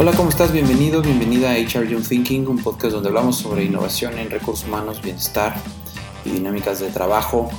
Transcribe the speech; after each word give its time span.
Hola, 0.00 0.12
¿cómo 0.12 0.28
estás? 0.30 0.52
Bienvenido, 0.52 1.02
bienvenida 1.02 1.50
a 1.50 1.54
HR 1.54 1.88
Young 1.88 2.06
Thinking, 2.06 2.46
un 2.46 2.58
podcast 2.58 2.92
donde 2.92 3.08
hablamos 3.08 3.38
sobre 3.38 3.64
innovación 3.64 4.16
en 4.16 4.30
recursos 4.30 4.68
humanos, 4.68 5.02
bienestar 5.02 5.56
y 6.24 6.30
dinámicas 6.30 6.78
de 6.78 6.88
trabajo. 6.90 7.50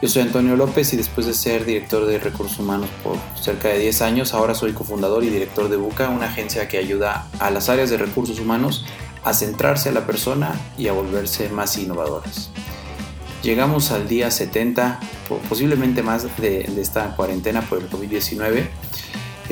Yo 0.00 0.08
soy 0.08 0.22
Antonio 0.22 0.56
López 0.56 0.94
y 0.94 0.96
después 0.96 1.26
de 1.26 1.34
ser 1.34 1.66
director 1.66 2.06
de 2.06 2.18
recursos 2.18 2.58
humanos 2.58 2.88
por 3.04 3.18
cerca 3.38 3.68
de 3.68 3.78
10 3.78 4.00
años, 4.00 4.32
ahora 4.32 4.54
soy 4.54 4.72
cofundador 4.72 5.22
y 5.22 5.28
director 5.28 5.68
de 5.68 5.76
Buca, 5.76 6.08
una 6.08 6.28
agencia 6.28 6.66
que 6.66 6.78
ayuda 6.78 7.28
a 7.38 7.50
las 7.50 7.68
áreas 7.68 7.90
de 7.90 7.98
recursos 7.98 8.40
humanos 8.40 8.86
a 9.22 9.34
centrarse 9.34 9.90
a 9.90 9.92
la 9.92 10.06
persona 10.06 10.58
y 10.78 10.88
a 10.88 10.94
volverse 10.94 11.50
más 11.50 11.76
innovadoras. 11.76 12.48
Llegamos 13.42 13.90
al 13.90 14.08
día 14.08 14.30
70, 14.30 14.98
posiblemente 15.46 16.02
más 16.02 16.24
de, 16.38 16.62
esta 16.80 17.14
cuarentena 17.16 17.60
por 17.60 17.82
el 17.82 17.90
COVID-19 17.90 18.66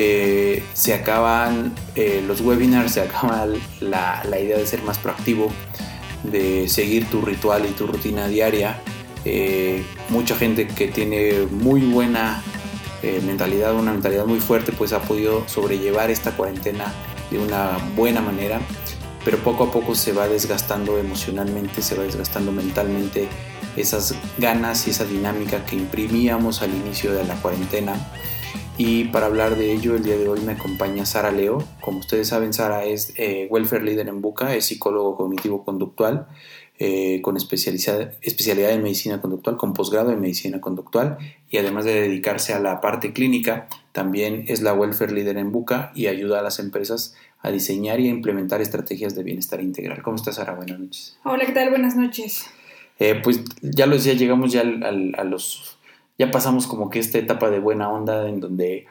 eh, 0.02 0.62
se 0.72 0.94
acaban 0.94 1.74
eh, 1.94 2.24
los 2.26 2.40
webinars, 2.40 2.92
se 2.92 3.02
acaba 3.02 3.46
la, 3.80 4.40
idea 4.40 4.56
de 4.56 4.66
ser 4.66 4.82
más 4.82 4.96
proactivo, 4.96 5.52
de 6.22 6.70
seguir 6.70 7.04
tu 7.10 7.20
ritual 7.20 7.66
y 7.66 7.72
tu 7.72 7.86
rutina 7.86 8.26
diaria. 8.26 8.80
Eh, 9.26 9.84
mucha 10.08 10.36
gente 10.36 10.66
que 10.66 10.88
tiene 10.88 11.46
muy 11.50 11.82
buena 11.82 12.42
mentalidad, 13.26 13.74
una 13.74 13.92
mentalidad 13.92 14.24
muy 14.24 14.40
fuerte, 14.40 14.72
pues 14.72 14.94
ha 14.94 15.02
podido 15.02 15.46
sobrellevar 15.48 16.10
esta 16.10 16.30
cuarentena 16.32 16.90
de 17.30 17.38
una 17.38 17.76
buena 17.94 18.22
manera, 18.22 18.58
pero 19.22 19.36
poco 19.38 19.64
a 19.64 19.70
poco 19.70 19.94
se 19.94 20.14
va 20.14 20.28
desgastando 20.28 20.98
emocionalmente, 20.98 21.82
se 21.82 21.94
va 21.94 22.04
desgastando 22.04 22.52
mentalmente 22.52 23.28
esas 23.76 24.14
ganas 24.38 24.86
y 24.86 24.90
esa 24.90 25.04
dinámica 25.04 25.64
que 25.66 25.76
imprimíamos 25.76 26.62
al 26.62 26.74
inicio 26.74 27.12
de 27.12 27.24
la 27.24 27.34
cuarentena 27.34 27.94
y 28.82 29.04
para 29.04 29.26
hablar 29.26 29.56
de 29.56 29.74
ello, 29.74 29.94
el 29.94 30.02
día 30.02 30.16
de 30.16 30.26
hoy 30.26 30.40
me 30.40 30.52
acompaña 30.52 31.04
Sara 31.04 31.30
Leo. 31.30 31.62
Como 31.82 31.98
ustedes 31.98 32.28
saben, 32.28 32.54
Sara 32.54 32.84
es 32.84 33.12
eh, 33.16 33.46
Welfare 33.50 33.84
Leader 33.84 34.08
en 34.08 34.22
Buca, 34.22 34.54
es 34.54 34.64
psicólogo 34.64 35.18
cognitivo-conductual, 35.18 36.26
eh, 36.78 37.20
con 37.20 37.36
especialidad, 37.36 38.14
especialidad 38.22 38.70
en 38.70 38.82
medicina 38.82 39.20
conductual, 39.20 39.58
con 39.58 39.74
posgrado 39.74 40.12
en 40.12 40.20
medicina 40.22 40.62
conductual 40.62 41.18
y 41.50 41.58
además 41.58 41.84
de 41.84 42.00
dedicarse 42.00 42.54
a 42.54 42.58
la 42.58 42.80
parte 42.80 43.12
clínica, 43.12 43.68
también 43.92 44.46
es 44.48 44.62
la 44.62 44.72
Welfare 44.72 45.12
Leader 45.12 45.36
en 45.36 45.52
Buca 45.52 45.92
y 45.94 46.06
ayuda 46.06 46.38
a 46.38 46.42
las 46.42 46.58
empresas 46.58 47.14
a 47.40 47.50
diseñar 47.50 48.00
y 48.00 48.08
a 48.08 48.10
implementar 48.10 48.62
estrategias 48.62 49.14
de 49.14 49.22
bienestar 49.24 49.60
integral. 49.60 50.00
¿Cómo 50.00 50.16
estás, 50.16 50.36
Sara? 50.36 50.54
Buenas 50.54 50.78
noches. 50.78 51.18
Hola, 51.24 51.44
¿qué 51.44 51.52
tal? 51.52 51.68
Buenas 51.68 51.96
noches. 51.96 52.46
Eh, 52.98 53.20
pues 53.22 53.42
ya 53.60 53.84
lo 53.84 53.96
decía, 53.96 54.14
llegamos 54.14 54.52
ya 54.52 54.62
a 54.62 55.24
los 55.24 55.79
ya 56.20 56.30
pasamos 56.30 56.66
como 56.66 56.90
que 56.90 56.98
esta 56.98 57.16
etapa 57.16 57.48
de 57.48 57.60
buena 57.60 57.88
onda 57.88 58.28
en 58.28 58.40
donde 58.40 58.86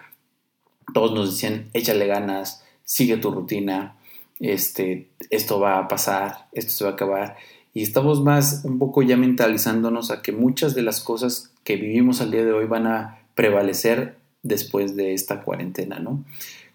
todos 0.95 1.13
nos 1.13 1.29
decían, 1.29 1.69
échale 1.73 2.07
ganas, 2.07 2.63
sigue 2.83 3.17
tu 3.17 3.29
rutina, 3.29 3.97
este, 4.39 5.09
esto 5.29 5.59
va 5.59 5.77
a 5.77 5.87
pasar, 5.87 6.47
esto 6.53 6.71
se 6.71 6.83
va 6.85 6.89
a 6.89 6.93
acabar. 6.93 7.37
Y 7.71 7.83
estamos 7.83 8.23
más 8.23 8.61
un 8.63 8.79
poco 8.79 9.03
ya 9.03 9.15
mentalizándonos 9.15 10.09
a 10.09 10.23
que 10.23 10.31
muchas 10.31 10.73
de 10.73 10.81
las 10.81 11.01
cosas 11.01 11.51
que 11.63 11.75
vivimos 11.75 12.19
al 12.19 12.31
día 12.31 12.43
de 12.43 12.51
hoy 12.51 12.65
van 12.65 12.87
a 12.87 13.19
prevalecer 13.35 14.17
después 14.41 14.95
de 14.95 15.13
esta 15.13 15.43
cuarentena, 15.43 15.99
¿no? 15.99 16.23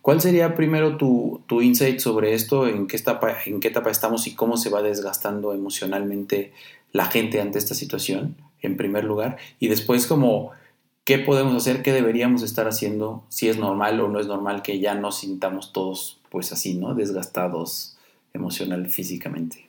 ¿Cuál 0.03 0.21
sería 0.21 0.55
primero 0.55 0.99
tu, 0.99 1.43
tu 1.49 1.63
insight 1.63 1.99
sobre 1.99 2.33
esto? 2.33 2.69
¿En 2.69 2.87
qué, 2.87 2.97
etapa, 2.97 3.39
¿En 3.45 3.59
qué 3.59 3.67
etapa 3.67 3.91
estamos 3.91 4.29
y 4.29 4.37
cómo 4.37 4.57
se 4.57 4.71
va 4.71 4.83
desgastando 4.83 5.53
emocionalmente 5.53 6.53
la 6.93 7.07
gente 7.07 7.41
ante 7.41 7.59
esta 7.59 7.75
situación? 7.75 8.37
En 8.67 8.77
primer 8.77 9.05
lugar, 9.05 9.37
y 9.59 9.69
después 9.69 10.07
como 10.07 10.53
qué 11.05 11.19
podemos 11.19 11.55
hacer, 11.55 11.83
qué 11.83 11.93
deberíamos 11.93 12.43
estar 12.43 12.67
haciendo, 12.67 13.25
si 13.29 13.49
es 13.49 13.59
normal 13.59 14.01
o 14.01 14.09
no 14.09 14.19
es 14.21 14.27
normal 14.27 14.63
que 14.63 14.81
ya 14.81 14.95
nos 14.95 15.19
sintamos 15.19 15.73
todos 15.73 16.21
pues 16.31 16.53
así, 16.53 16.75
¿no? 16.75 16.95
Desgastados 16.95 17.97
emocional, 18.33 18.91
físicamente. 18.91 19.69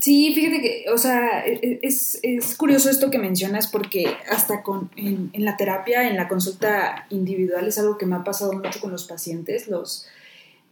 Sí, 0.00 0.32
fíjate 0.34 0.60
que, 0.62 0.84
o 0.92 0.98
sea, 0.98 1.46
e, 1.46 1.60
e, 1.62 1.80
es, 1.82 2.20
curioso 2.56 2.90
esto 2.90 3.10
que 3.10 3.18
mencionas 3.18 3.68
porque 3.68 4.06
hasta 4.30 4.62
con, 4.62 4.90
en, 4.96 5.30
la 5.44 5.56
terapia, 5.56 6.08
en 6.08 6.16
la 6.16 6.26
consulta 6.26 7.06
individual, 7.10 7.68
es 7.68 7.78
algo 7.78 7.96
que 7.96 8.06
me 8.06 8.16
ha 8.16 8.24
pasado 8.24 8.52
mucho 8.52 8.80
con 8.80 8.90
los 8.90 9.04
pacientes. 9.04 9.68
Los, 9.68 10.06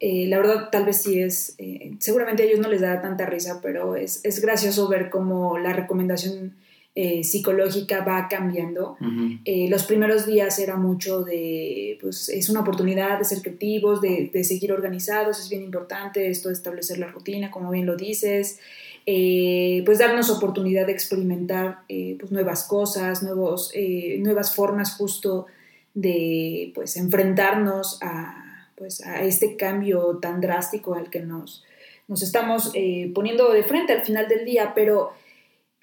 eh, 0.00 0.26
la 0.26 0.38
verdad, 0.38 0.68
tal 0.70 0.84
vez 0.84 1.02
sí 1.02 1.20
es, 1.20 1.54
eh, 1.58 1.92
seguramente 2.00 2.42
a 2.42 2.46
ellos 2.46 2.58
no 2.58 2.68
les 2.68 2.80
da 2.80 3.00
tanta 3.00 3.26
risa, 3.26 3.60
pero 3.62 3.94
es, 3.94 4.20
es 4.24 4.40
gracioso 4.40 4.88
ver 4.88 5.10
cómo 5.10 5.58
la 5.58 5.72
recomendación 5.72 6.54
eh, 6.96 7.24
psicológica 7.24 8.04
va 8.04 8.28
cambiando. 8.28 8.96
Eh, 9.44 9.66
los 9.68 9.82
primeros 9.82 10.26
días 10.26 10.60
era 10.60 10.76
mucho 10.76 11.24
de, 11.24 11.98
pues 12.00 12.28
es 12.28 12.48
una 12.48 12.60
oportunidad 12.60 13.18
de 13.18 13.24
ser 13.24 13.42
creativos, 13.42 14.00
de, 14.00 14.30
seguir 14.44 14.72
organizados, 14.72 15.40
es 15.40 15.48
bien 15.48 15.64
importante 15.64 16.30
esto 16.30 16.50
de 16.50 16.54
establecer 16.54 16.98
la 16.98 17.08
rutina, 17.08 17.50
como 17.50 17.72
bien 17.72 17.86
lo 17.86 17.96
dices, 17.96 18.60
eh, 19.06 19.82
pues 19.84 19.98
darnos 19.98 20.30
oportunidad 20.30 20.86
de 20.86 20.92
experimentar 20.92 21.80
pues 21.88 22.30
nuevas 22.30 22.62
cosas, 22.62 23.24
nuevos, 23.24 23.72
nuevas 24.20 24.54
formas 24.54 24.94
justo 24.94 25.46
de 25.94 26.70
pues 26.76 26.96
enfrentarnos 26.96 27.98
a, 28.02 28.70
pues, 28.76 29.04
a 29.04 29.24
este 29.24 29.56
cambio 29.56 30.18
tan 30.22 30.40
drástico 30.40 30.94
al 30.94 31.10
que 31.10 31.22
nos, 31.22 31.64
nos 32.06 32.22
estamos 32.22 32.72
poniendo 33.12 33.52
de 33.52 33.64
frente 33.64 33.94
al 33.94 34.02
final 34.02 34.28
del 34.28 34.44
día, 34.44 34.74
pero 34.76 35.12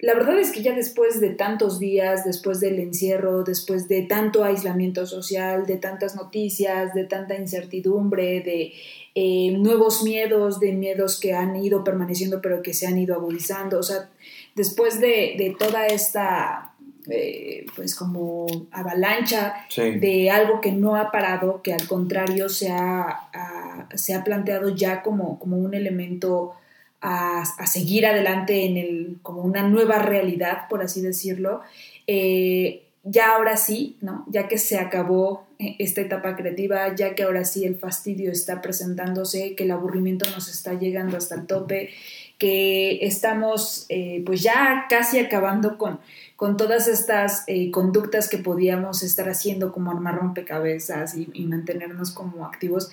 la 0.02 0.14
verdad 0.14 0.36
es 0.40 0.50
que 0.50 0.62
ya 0.62 0.74
después 0.74 1.20
de 1.20 1.30
tantos 1.30 1.78
días, 1.78 2.24
después 2.24 2.58
del 2.58 2.80
encierro, 2.80 3.44
después 3.44 3.86
de 3.86 4.02
tanto 4.02 4.42
aislamiento 4.42 5.06
social, 5.06 5.64
de 5.64 5.76
tantas 5.76 6.16
noticias, 6.16 6.92
de 6.92 7.04
tanta 7.04 7.36
incertidumbre, 7.36 8.40
de 8.40 8.72
eh, 9.14 9.52
nuevos 9.56 10.02
miedos, 10.02 10.58
de 10.58 10.72
miedos 10.72 11.20
que 11.20 11.34
han 11.34 11.54
ido 11.54 11.84
permaneciendo 11.84 12.42
pero 12.42 12.62
que 12.62 12.74
se 12.74 12.88
han 12.88 12.98
ido 12.98 13.14
agudizando, 13.14 13.78
o 13.78 13.82
sea, 13.84 14.10
después 14.56 15.00
de, 15.00 15.54
toda 15.56 15.86
esta, 15.86 16.74
eh, 17.08 17.64
pues 17.76 17.94
como 17.94 18.48
avalancha 18.72 19.54
de 19.76 20.30
algo 20.30 20.60
que 20.60 20.72
no 20.72 20.96
ha 20.96 21.12
parado, 21.12 21.62
que 21.62 21.74
al 21.74 21.86
contrario 21.86 22.48
se 22.48 22.72
ha, 22.72 23.30
se 23.94 24.14
ha 24.14 24.24
planteado 24.24 24.74
ya 24.74 25.00
como, 25.00 25.38
como 25.38 25.58
un 25.58 25.74
elemento 25.74 26.54
a, 27.02 27.66
seguir 27.66 28.06
adelante 28.06 28.64
en 28.64 28.76
el, 28.76 29.18
como 29.22 29.42
una 29.42 29.68
nueva 29.68 29.98
realidad, 29.98 30.68
por 30.70 30.82
así 30.82 31.02
decirlo. 31.02 31.60
Eh, 32.06 32.84
ya 33.04 33.34
ahora 33.34 33.56
sí, 33.56 33.96
¿no? 34.00 34.24
Ya 34.28 34.46
que 34.46 34.58
se 34.58 34.78
acabó 34.78 35.44
eh, 35.58 35.74
esta 35.80 36.00
etapa 36.00 36.36
creativa, 36.36 36.94
ya 36.94 37.16
que 37.16 37.24
ahora 37.24 37.44
sí 37.44 37.64
el 37.64 37.74
fastidio 37.74 38.30
está 38.30 38.62
presentándose, 38.62 39.56
que 39.56 39.64
el 39.64 39.72
aburrimiento 39.72 40.30
nos 40.30 40.48
está 40.48 40.74
llegando 40.74 41.16
hasta 41.16 41.34
el 41.34 41.46
tope, 41.46 41.90
que 42.38 43.04
estamos 43.04 43.86
eh, 43.88 44.22
pues 44.24 44.42
ya 44.42 44.86
casi 44.88 45.18
acabando 45.18 45.78
con, 45.78 45.98
con 46.36 46.56
todas 46.56 46.86
estas 46.86 47.44
conductas 47.72 48.28
que 48.28 48.38
podíamos 48.38 49.02
estar 49.02 49.28
haciendo 49.28 49.72
como 49.72 49.90
armar 49.90 50.16
rompecabezas 50.16 51.16
y, 51.16 51.28
y 51.32 51.46
mantenernos 51.46 52.12
como 52.12 52.46
activos, 52.46 52.90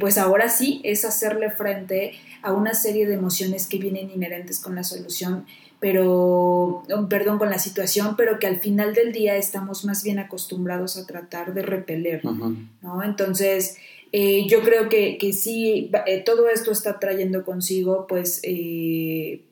pues 0.00 0.18
ahora 0.18 0.48
sí 0.48 0.80
es 0.84 1.04
hacerle 1.04 1.50
frente 1.50 2.14
a 2.42 2.52
una 2.52 2.74
serie 2.74 3.06
de 3.06 3.14
emociones 3.14 3.66
que 3.66 3.78
vienen 3.78 4.10
inherentes 4.10 4.58
con 4.58 4.74
la 4.74 4.82
solución, 4.82 5.46
pero, 5.80 6.82
perdón, 7.08 7.38
con 7.38 7.50
la 7.50 7.58
situación, 7.58 8.16
pero 8.16 8.38
que 8.40 8.48
al 8.48 8.58
final 8.58 8.94
del 8.94 9.12
día 9.12 9.36
estamos 9.36 9.84
más 9.84 10.02
bien 10.02 10.18
acostumbrados 10.18 10.96
a 10.96 11.06
tratar 11.06 11.54
de 11.54 11.62
repeler, 11.62 12.24
¿no? 12.24 13.02
Entonces, 13.04 13.76
eh, 14.10 14.46
yo 14.48 14.62
creo 14.62 14.88
que, 14.88 15.18
que 15.18 15.32
sí, 15.32 15.90
eh, 16.06 16.22
todo 16.24 16.48
esto 16.48 16.72
está 16.72 16.98
trayendo 16.98 17.44
consigo, 17.44 18.06
pues, 18.08 18.40
eh, 18.42 19.44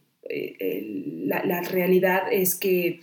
la, 1.26 1.44
la 1.44 1.60
realidad 1.62 2.22
es 2.32 2.56
que 2.56 3.00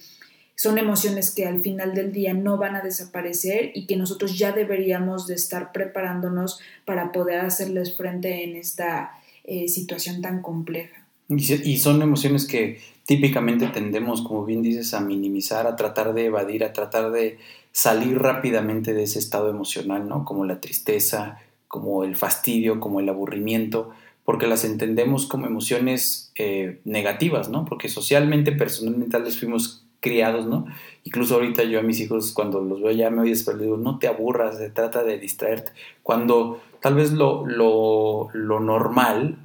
son 0.64 0.78
emociones 0.78 1.30
que 1.30 1.46
al 1.46 1.60
final 1.60 1.94
del 1.94 2.14
día 2.14 2.34
no 2.34 2.56
van 2.56 2.78
a 2.78 2.82
desaparecer 2.82 3.72
y 3.76 3.86
que 3.86 3.98
nosotros 3.98 4.38
ya 4.38 4.54
deberíamos 4.54 5.28
de 5.28 5.36
estar 5.36 5.74
preparándonos 5.74 6.62
para 6.86 7.12
poder 7.12 7.42
hacerles 7.42 7.98
frente 7.98 8.46
en 8.46 8.56
esta 8.56 9.20
eh, 9.44 9.68
situación 9.68 10.22
tan 10.22 10.42
compleja. 10.42 11.06
Y 11.28 11.80
son 11.80 12.02
emociones 12.02 12.48
que 12.48 12.80
típicamente 13.06 13.68
tendemos, 13.68 14.22
como 14.22 14.46
bien 14.46 14.62
dices, 14.62 14.94
a 14.94 15.02
minimizar, 15.02 15.68
a 15.68 15.76
tratar 15.76 16.14
de 16.14 16.28
evadir, 16.28 16.64
a 16.64 16.72
tratar 16.72 17.12
de 17.12 17.40
salir 17.74 18.18
rápidamente 18.20 18.94
de 18.94 19.04
ese 19.04 19.20
estado 19.20 19.50
emocional, 19.50 20.08
¿no? 20.08 20.24
Como 20.24 20.46
la 20.46 20.62
tristeza, 20.62 21.40
como 21.68 22.06
el 22.06 22.16
fastidio, 22.16 22.80
como 22.80 23.02
el 23.02 23.10
aburrimiento, 23.10 23.90
porque 24.24 24.48
las 24.48 24.64
entendemos 24.64 25.26
como 25.26 25.46
emociones 25.46 26.32
eh, 26.36 26.80
negativas, 26.86 27.50
¿no? 27.50 27.66
Porque 27.66 27.90
socialmente, 27.90 28.54
personalmente, 28.54 29.20
vez 29.20 29.38
fuimos 29.38 29.84
criados, 30.04 30.46
¿no? 30.46 30.66
Incluso 31.06 31.36
ahorita 31.36 31.64
yo 31.64 31.80
a 31.80 31.82
mis 31.82 32.00
hijos 32.02 32.34
cuando 32.34 32.62
los 32.62 32.82
veo 32.82 32.92
ya 32.92 33.10
me 33.10 33.22
oye 33.22 33.32
después 33.32 33.58
digo, 33.58 33.78
no 33.78 33.98
te 33.98 34.08
aburras, 34.08 34.58
se 34.58 34.70
trata 34.70 35.04
de 35.04 35.18
distraerte. 35.18 35.72
Cuando 36.04 36.62
tal 36.82 36.96
vez 36.96 37.14
lo, 37.14 37.46
lo, 37.48 38.30
lo 38.34 38.60
normal, 38.60 39.38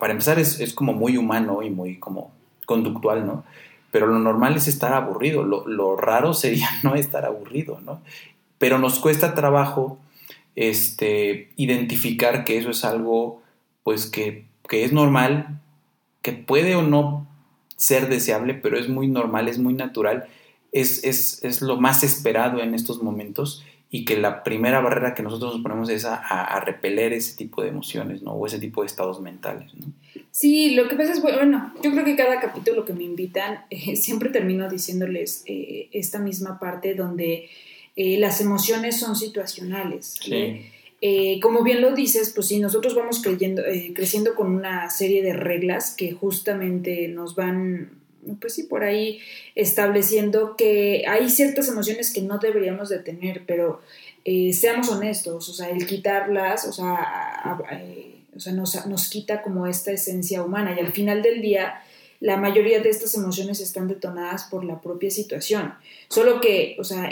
para 0.00 0.12
empezar 0.14 0.38
es, 0.38 0.58
es, 0.58 0.72
como 0.72 0.94
muy 0.94 1.18
humano 1.18 1.62
y 1.62 1.70
muy 1.70 1.98
como 1.98 2.32
conductual, 2.64 3.26
¿no? 3.26 3.44
Pero 3.92 4.06
lo 4.06 4.18
normal 4.18 4.56
es 4.56 4.68
estar 4.68 4.94
aburrido, 4.94 5.44
lo, 5.44 5.68
lo 5.68 5.96
raro 5.96 6.32
sería 6.32 6.68
no 6.82 6.94
estar 6.94 7.26
aburrido, 7.26 7.80
¿no? 7.82 8.00
Pero 8.58 8.78
nos 8.78 8.98
cuesta 8.98 9.34
trabajo 9.34 9.98
este, 10.54 11.50
identificar 11.56 12.44
que 12.44 12.56
eso 12.56 12.70
es 12.70 12.84
algo 12.84 13.42
pues 13.84 14.06
que, 14.06 14.46
que 14.66 14.82
es 14.84 14.92
normal, 14.92 15.60
que 16.22 16.32
puede 16.32 16.74
o 16.74 16.82
no 16.82 17.28
ser 17.76 18.08
deseable, 18.08 18.54
pero 18.54 18.78
es 18.78 18.88
muy 18.88 19.08
normal, 19.08 19.48
es 19.48 19.58
muy 19.58 19.74
natural, 19.74 20.26
es, 20.72 21.04
es, 21.04 21.42
es 21.44 21.62
lo 21.62 21.76
más 21.76 22.02
esperado 22.02 22.60
en 22.60 22.74
estos 22.74 23.02
momentos 23.02 23.64
y 23.90 24.04
que 24.04 24.16
la 24.16 24.42
primera 24.42 24.80
barrera 24.80 25.14
que 25.14 25.22
nosotros 25.22 25.54
nos 25.54 25.62
ponemos 25.62 25.88
es 25.88 26.04
a, 26.04 26.60
repeler 26.60 27.12
ese 27.12 27.36
tipo 27.36 27.62
de 27.62 27.68
emociones, 27.68 28.20
¿no? 28.22 28.32
O 28.32 28.46
ese 28.46 28.58
tipo 28.58 28.82
de 28.82 28.88
estados 28.88 29.20
mentales, 29.20 29.72
¿no? 29.74 29.92
Sí, 30.32 30.74
lo 30.74 30.88
que 30.88 30.96
pasa 30.96 31.12
es, 31.12 31.22
bueno, 31.22 31.72
yo 31.82 31.92
creo 31.92 32.04
que 32.04 32.16
cada 32.16 32.40
capítulo 32.40 32.84
que 32.84 32.92
me 32.92 33.04
invitan, 33.04 33.64
eh, 33.70 33.96
siempre 33.96 34.30
termino 34.30 34.68
diciéndoles 34.68 35.44
eh, 35.46 35.88
esta 35.92 36.18
misma 36.18 36.58
parte 36.58 36.94
donde 36.94 37.48
eh, 37.94 38.18
las 38.18 38.40
emociones 38.40 38.98
son 38.98 39.14
situacionales. 39.16 40.18
Como 41.42 41.62
bien 41.62 41.82
lo 41.82 41.94
dices, 41.94 42.32
pues 42.34 42.48
sí, 42.48 42.58
nosotros 42.58 42.94
vamos 42.94 43.22
creyendo, 43.22 43.62
creciendo 43.94 44.34
con 44.34 44.54
una 44.54 44.90
serie 44.90 45.22
de 45.22 45.32
reglas 45.34 45.94
que 45.94 46.12
justamente 46.12 47.08
nos 47.08 47.34
van 47.34 47.90
pues 48.40 48.54
sí, 48.54 48.64
por 48.64 48.82
ahí 48.82 49.20
estableciendo 49.54 50.56
que 50.56 51.04
hay 51.08 51.30
ciertas 51.30 51.68
emociones 51.68 52.12
que 52.12 52.22
no 52.22 52.38
deberíamos 52.38 52.88
de 52.88 52.98
tener, 52.98 53.44
pero 53.46 53.80
eh, 54.24 54.52
seamos 54.52 54.88
honestos, 54.88 55.48
o 55.48 55.52
sea, 55.54 55.70
el 55.70 55.86
quitarlas, 55.86 56.66
o 56.66 56.72
sea, 56.72 57.58
eh, 57.72 58.16
o 58.34 58.40
sea 58.40 58.52
nos, 58.52 58.86
nos, 58.86 59.08
quita 59.08 59.42
como 59.42 59.66
esta 59.66 59.92
esencia 59.92 60.42
humana. 60.42 60.74
Y 60.76 60.80
al 60.80 60.92
final 60.92 61.22
del 61.22 61.40
día 61.40 61.80
la 62.20 62.36
mayoría 62.36 62.80
de 62.80 62.88
estas 62.88 63.14
emociones 63.14 63.60
están 63.60 63.88
detonadas 63.88 64.44
por 64.44 64.64
la 64.64 64.80
propia 64.80 65.10
situación. 65.10 65.74
Solo 66.08 66.40
que, 66.40 66.76
o 66.78 66.84
sea, 66.84 67.10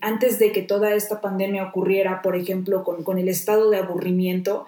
antes 0.00 0.38
de 0.38 0.52
que 0.52 0.62
toda 0.62 0.94
esta 0.94 1.20
pandemia 1.20 1.64
ocurriera, 1.64 2.22
por 2.22 2.36
ejemplo, 2.36 2.84
con, 2.84 3.04
con 3.04 3.18
el 3.18 3.28
estado 3.28 3.70
de 3.70 3.78
aburrimiento, 3.78 4.66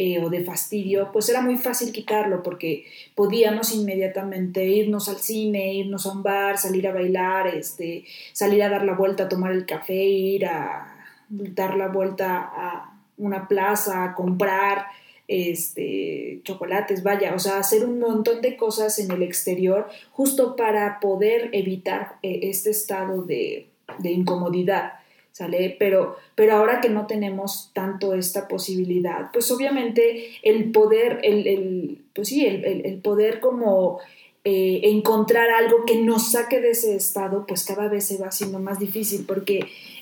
eh, 0.00 0.22
o 0.22 0.30
de 0.30 0.44
fastidio, 0.44 1.10
pues 1.12 1.28
era 1.28 1.40
muy 1.40 1.56
fácil 1.56 1.90
quitarlo 1.90 2.40
porque 2.44 2.86
podíamos 3.16 3.74
inmediatamente 3.74 4.64
irnos 4.64 5.08
al 5.08 5.16
cine, 5.16 5.74
irnos 5.74 6.06
a 6.06 6.12
un 6.12 6.22
bar, 6.22 6.56
salir 6.56 6.86
a 6.86 6.92
bailar, 6.92 7.48
este, 7.48 8.04
salir 8.32 8.62
a 8.62 8.68
dar 8.68 8.84
la 8.84 8.94
vuelta, 8.94 9.24
a 9.24 9.28
tomar 9.28 9.50
el 9.50 9.66
café, 9.66 9.96
ir 9.96 10.46
a 10.46 10.94
dar 11.28 11.76
la 11.76 11.88
vuelta 11.88 12.36
a 12.38 12.96
una 13.16 13.48
plaza, 13.48 14.04
a 14.04 14.14
comprar 14.14 14.86
este, 15.28 16.40
chocolates, 16.42 17.02
vaya, 17.02 17.34
o 17.34 17.38
sea, 17.38 17.58
hacer 17.58 17.84
un 17.84 18.00
montón 18.00 18.40
de 18.40 18.56
cosas 18.56 18.98
en 18.98 19.10
el 19.10 19.22
exterior 19.22 19.86
justo 20.10 20.56
para 20.56 20.98
poder 21.00 21.50
evitar 21.52 22.16
eh, 22.22 22.40
este 22.44 22.70
estado 22.70 23.22
de, 23.22 23.68
de 23.98 24.10
incomodidad. 24.10 24.94
¿sale? 25.32 25.76
Pero, 25.78 26.16
pero 26.34 26.54
ahora 26.54 26.80
que 26.80 26.88
no 26.88 27.06
tenemos 27.06 27.70
tanto 27.72 28.12
esta 28.12 28.48
posibilidad, 28.48 29.30
pues 29.32 29.48
obviamente 29.52 30.30
el 30.42 30.72
poder, 30.72 31.20
el, 31.22 31.46
el 31.46 32.04
pues 32.12 32.28
sí, 32.28 32.44
el, 32.44 32.64
el, 32.64 33.00
poder 33.00 33.38
como 33.38 34.00
eh, 34.42 34.80
encontrar 34.82 35.48
algo 35.50 35.84
que 35.86 36.02
nos 36.02 36.32
saque 36.32 36.60
de 36.60 36.70
ese 36.70 36.96
estado, 36.96 37.46
pues 37.46 37.64
cada 37.64 37.86
vez 37.88 38.06
se 38.06 38.18
va 38.18 38.28
haciendo 38.28 38.58
más 38.58 38.80
difícil 38.80 39.26
porque 39.28 39.60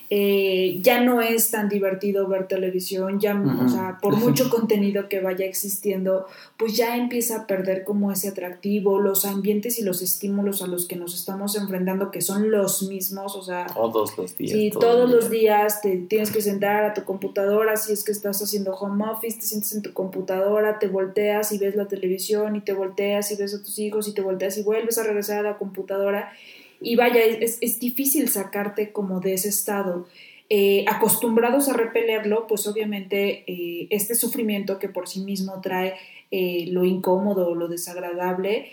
eh, 0.09 0.79
ya 0.83 1.01
no 1.01 1.21
es 1.21 1.51
tan 1.51 1.69
divertido 1.69 2.29
ver 2.29 2.47
televisión, 2.47 3.19
ya, 3.19 3.35
o 3.35 3.69
sea, 3.69 3.99
por 4.01 4.17
mucho 4.19 4.49
contenido 4.51 5.09
que 5.09 5.21
vaya 5.21 5.47
existiendo, 5.47 6.27
pues 6.57 6.77
ya 6.77 6.97
empieza 6.97 7.37
a 7.37 7.47
perder 7.47 7.85
como 7.85 8.13
ese 8.13 8.29
atractivo, 8.29 9.01
los 9.01 9.25
ambientes 9.25 9.79
y 9.79 9.83
los 9.83 10.03
estímulos 10.03 10.63
a 10.63 10.67
los 10.67 10.87
que 10.87 10.97
nos 10.97 11.15
estamos 11.15 11.57
enfrentando, 11.57 12.11
que 12.11 12.21
son 12.21 12.51
los 12.51 12.83
mismos, 12.85 13.35
o 13.35 13.43
sea... 13.43 13.67
Todos 13.67 14.17
los 14.17 14.37
días. 14.37 14.53
Sí, 14.53 14.71
todos 14.71 15.11
los 15.11 15.29
días 15.31 15.81
te 15.81 15.97
tienes 15.97 16.31
que 16.31 16.41
sentar 16.41 16.85
a 16.85 16.95
tu 16.95 17.05
computadora, 17.05 17.77
si 17.77 17.93
es 17.93 18.05
que 18.05 18.13
estás 18.13 18.41
haciendo 18.41 18.75
home 18.75 19.05
office, 19.11 19.41
te 19.41 19.47
sientes 19.47 19.75
en 19.75 19.83
tu 19.83 19.93
computadora, 19.93 20.79
te 20.79 20.89
volteas 20.89 21.53
y 21.53 21.59
ves 21.59 21.75
la 21.75 21.89
televisión 21.89 22.55
y 22.57 22.61
te 22.61 22.73
volteas 22.73 23.31
y 23.33 23.37
ves 23.37 23.55
a 23.55 23.63
tus 23.63 23.79
hijos 23.79 24.07
y 24.09 24.13
te 24.13 24.23
volteas 24.23 24.57
y 24.59 24.63
vuelves 24.63 24.99
a 24.99 25.03
regresar 25.03 25.39
a 25.39 25.51
la 25.51 25.59
computadora 25.59 26.33
y 26.81 26.97
vaya, 26.97 27.23
es, 27.23 27.59
es 27.61 27.81
difícil 27.81 28.29
sacarte 28.29 28.93
como 28.93 29.21
de 29.21 29.35
ese 29.35 29.49
estado. 29.49 30.07
Eh, 30.49 30.85
acostumbrados 30.87 31.69
a 31.69 31.73
repelerlo, 31.73 32.47
pues 32.47 32.69
obviamente 32.69 33.43
eh, 33.49 33.89
este 33.91 34.15
sufrimiento 34.15 34.79
que 34.79 34.89
por 34.89 35.09
sí 35.09 35.21
mismo 35.21 35.61
trae 35.61 35.95
eh, 36.31 36.67
lo 36.71 36.85
incómodo, 36.85 37.57
lo 37.57 37.67
desagradable, 37.67 38.71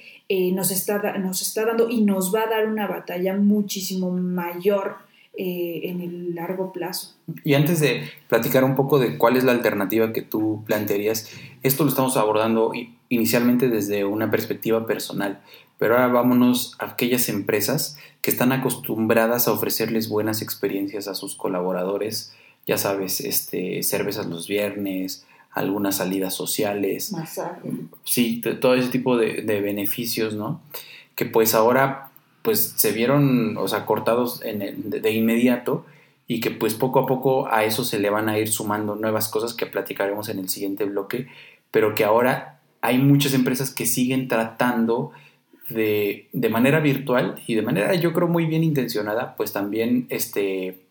nos, 0.54 0.72
está, 0.72 1.18
nos 1.20 1.44
está 1.44 1.64
dando 1.64 1.90
y 1.90 2.02
nos 2.02 2.34
va 2.34 2.44
a 2.44 2.50
dar 2.50 2.68
una 2.68 2.88
batalla 2.88 3.36
muchísimo 3.36 4.10
mayor 4.10 4.96
en 5.36 6.02
el 6.02 6.34
largo 6.34 6.72
plazo. 6.72 7.16
Y 7.44 7.54
antes 7.54 7.80
de 7.80 8.02
platicar 8.30 8.64
un 8.64 8.76
poco 8.76 8.98
de 8.98 9.20
cuál 9.20 9.38
es 9.38 9.44
la 9.44 9.52
alternativa 9.52 10.12
que 10.12 10.24
tú 10.24 10.64
plantearías, 10.66 11.30
esto 11.62 11.84
lo 11.84 11.90
estamos 11.90 12.18
abordando 12.18 12.72
inicialmente 13.10 13.70
desde 13.70 14.06
una 14.06 14.32
perspectiva 14.32 14.88
personal, 14.88 15.40
pero 15.78 15.96
ahora 15.96 16.08
vámonos 16.08 16.76
a 16.80 16.86
aquellas 16.86 17.30
empresas 17.30 17.98
que 18.22 18.32
están 18.32 18.52
acostumbradas 18.52 19.48
a 19.48 19.52
ofrecerles 19.52 20.10
buenas 20.10 20.42
experiencias 20.42 21.08
a 21.08 21.16
sus 21.16 21.36
colaboradores, 21.36 22.34
ya 22.66 22.78
sabes, 22.78 23.20
este, 23.20 23.84
cervezas 23.84 24.28
los 24.28 24.48
viernes, 24.48 25.26
algunas 25.52 25.98
salidas 25.98 26.34
sociales. 26.34 27.12
Masaje. 27.12 27.70
Sí, 28.04 28.42
todo 28.62 28.76
ese 28.76 28.90
tipo 28.90 29.18
de, 29.18 29.42
beneficios, 29.62 30.34
¿no? 30.36 30.62
Que 31.16 31.26
pues 31.26 31.54
ahora 31.54 32.10
pues 32.42 32.74
se 32.76 32.92
vieron, 32.92 33.58
o 33.58 33.68
sea, 33.68 33.86
cortados 33.86 34.44
en 34.44 34.90
de, 34.90 35.12
inmediato 35.12 35.86
y 36.28 36.40
que 36.40 36.52
pues 36.52 36.74
poco 36.74 37.00
a 37.00 37.06
poco 37.06 37.48
a 37.48 37.64
eso 37.64 37.86
se 37.86 38.00
le 38.00 38.10
van 38.10 38.28
a 38.28 38.38
ir 38.38 38.50
sumando 38.50 38.96
nuevas 38.96 39.30
cosas 39.30 39.54
que 39.54 39.66
platicaremos 39.66 40.28
en 40.30 40.40
el 40.40 40.50
siguiente 40.50 40.86
bloque, 40.86 41.28
pero 41.72 41.96
que 41.96 42.04
ahora 42.04 42.60
hay 42.82 42.98
muchas 42.98 43.34
empresas 43.34 43.74
que 43.74 43.86
siguen 43.86 44.28
tratando 44.28 45.12
de, 45.70 46.28
de, 46.34 46.50
manera 46.50 46.80
virtual 46.80 47.42
y 47.48 47.56
de 47.56 47.62
manera 47.62 47.94
yo 47.96 48.14
creo 48.14 48.28
muy 48.28 48.46
bien 48.46 48.64
intencionada, 48.64 49.36
pues 49.36 49.54
también 49.54 50.08
este, 50.10 50.84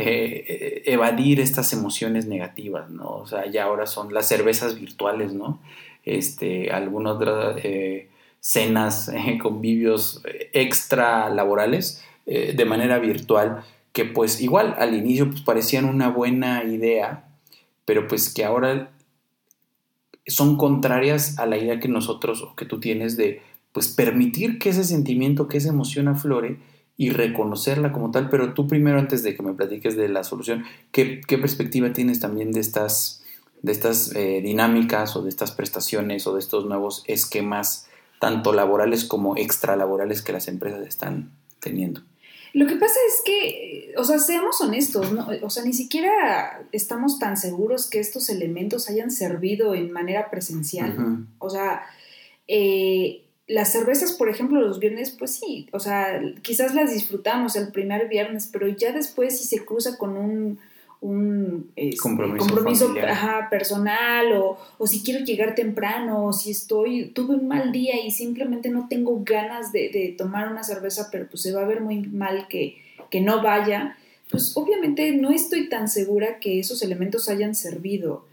eh, 0.00 0.84
evadir 0.86 1.40
estas 1.40 1.72
emociones 1.72 2.26
negativas, 2.26 2.88
¿no? 2.88 3.16
O 3.16 3.26
sea, 3.26 3.50
ya 3.50 3.64
ahora 3.64 3.84
son 3.84 4.14
las 4.14 4.28
cervezas 4.28 4.78
virtuales, 4.78 5.34
¿no? 5.34 5.58
Este, 6.04 6.70
algunas 6.70 7.16
otras 7.16 7.56
eh, 7.64 8.08
cenas, 8.38 9.08
eh, 9.08 9.38
convivios 9.42 10.22
extra 10.52 11.28
laborales 11.30 12.04
de 12.26 12.64
manera 12.66 12.98
virtual, 12.98 13.64
que 13.94 14.04
pues 14.04 14.42
igual 14.42 14.74
al 14.78 14.94
inicio 14.94 15.30
pues 15.30 15.40
parecían 15.40 15.86
una 15.86 16.10
buena 16.10 16.62
idea, 16.62 17.24
pero 17.86 18.06
pues 18.06 18.32
que 18.32 18.44
ahora 18.44 18.90
son 20.26 20.58
contrarias 20.58 21.38
a 21.38 21.46
la 21.46 21.56
idea 21.56 21.80
que 21.80 21.88
nosotros 21.88 22.42
o 22.42 22.54
que 22.54 22.66
tú 22.66 22.80
tienes 22.80 23.16
de 23.16 23.40
pues 23.72 23.88
permitir 23.88 24.58
que 24.58 24.70
ese 24.70 24.84
sentimiento, 24.84 25.48
que 25.48 25.58
esa 25.58 25.68
emoción 25.68 26.08
aflore 26.08 26.58
y 26.96 27.10
reconocerla 27.10 27.92
como 27.92 28.10
tal, 28.10 28.28
pero 28.28 28.54
tú 28.54 28.66
primero 28.66 28.98
antes 28.98 29.22
de 29.22 29.36
que 29.36 29.42
me 29.42 29.54
platiques 29.54 29.96
de 29.96 30.08
la 30.08 30.24
solución, 30.24 30.64
¿qué, 30.90 31.20
perspectiva 31.28 31.92
tienes 31.92 32.18
también 32.18 32.50
de 32.50 32.60
estas, 32.60 33.22
de 33.62 33.70
estas 33.72 34.14
eh, 34.16 34.40
dinámicas 34.42 35.14
o 35.14 35.22
de 35.22 35.28
estas 35.28 35.52
prestaciones 35.52 36.26
o 36.26 36.34
de 36.34 36.40
estos 36.40 36.66
nuevos 36.66 37.04
esquemas, 37.06 37.86
tanto 38.20 38.52
laborales 38.52 39.04
como 39.04 39.36
extralaborales 39.36 40.22
que 40.22 40.32
las 40.32 40.48
empresas 40.48 40.84
están 40.86 41.30
teniendo? 41.60 42.02
Lo 42.52 42.66
que 42.66 42.74
pasa 42.74 42.98
es 43.06 43.22
que, 43.24 43.94
o 43.96 44.02
sea, 44.02 44.18
seamos 44.18 44.60
honestos, 44.60 45.12
¿no? 45.12 45.28
o 45.42 45.50
sea, 45.50 45.64
ni 45.64 45.74
siquiera 45.74 46.66
estamos 46.72 47.20
tan 47.20 47.36
seguros 47.36 47.88
que 47.88 48.00
estos 48.00 48.28
elementos 48.30 48.88
hayan 48.88 49.12
servido 49.12 49.74
en 49.74 49.92
manera 49.92 50.30
presencial. 50.30 51.26
O 51.38 51.50
sea, 51.50 51.82
eh, 52.48 53.27
las 53.48 53.72
cervezas, 53.72 54.12
por 54.12 54.28
ejemplo, 54.28 54.60
los 54.60 54.78
viernes, 54.78 55.10
pues 55.10 55.34
sí, 55.34 55.68
o 55.72 55.80
sea, 55.80 56.20
quizás 56.42 56.74
las 56.74 56.92
disfrutamos 56.92 57.56
el 57.56 57.72
primer 57.72 58.06
viernes, 58.08 58.48
pero 58.52 58.68
ya 58.68 58.92
después 58.92 59.38
si 59.38 59.44
se 59.46 59.64
cruza 59.64 59.96
con 59.96 60.18
un, 60.18 60.58
un 61.00 61.70
este, 61.74 61.96
compromiso, 61.96 62.94
personal 63.48 64.32
o, 64.32 64.58
o, 64.76 64.86
si 64.86 65.02
quiero 65.02 65.24
llegar 65.24 65.54
temprano 65.54 66.26
o 66.26 66.32
si 66.34 66.50
estoy, 66.50 67.06
tuve 67.06 67.36
un 67.36 67.48
mal 67.48 67.72
día 67.72 68.04
y 68.04 68.10
simplemente 68.10 68.68
no 68.68 68.86
tengo 68.86 69.22
ganas 69.24 69.72
de, 69.72 69.88
de 69.88 70.14
tomar 70.16 70.52
una 70.52 70.62
cerveza, 70.62 71.08
pero 71.10 71.26
pues 71.26 71.42
se 71.42 71.52
va 71.52 71.62
a 71.62 71.66
ver 71.66 71.80
muy 71.80 72.02
mal 72.02 72.48
que, 72.48 72.76
que 73.10 73.22
no 73.22 73.42
vaya, 73.42 73.96
pues 74.30 74.54
obviamente 74.56 75.12
no 75.12 75.30
estoy 75.30 75.70
tan 75.70 75.88
segura 75.88 76.38
que 76.38 76.60
esos 76.60 76.82
elementos 76.82 77.30
hayan 77.30 77.54
servido. 77.54 78.26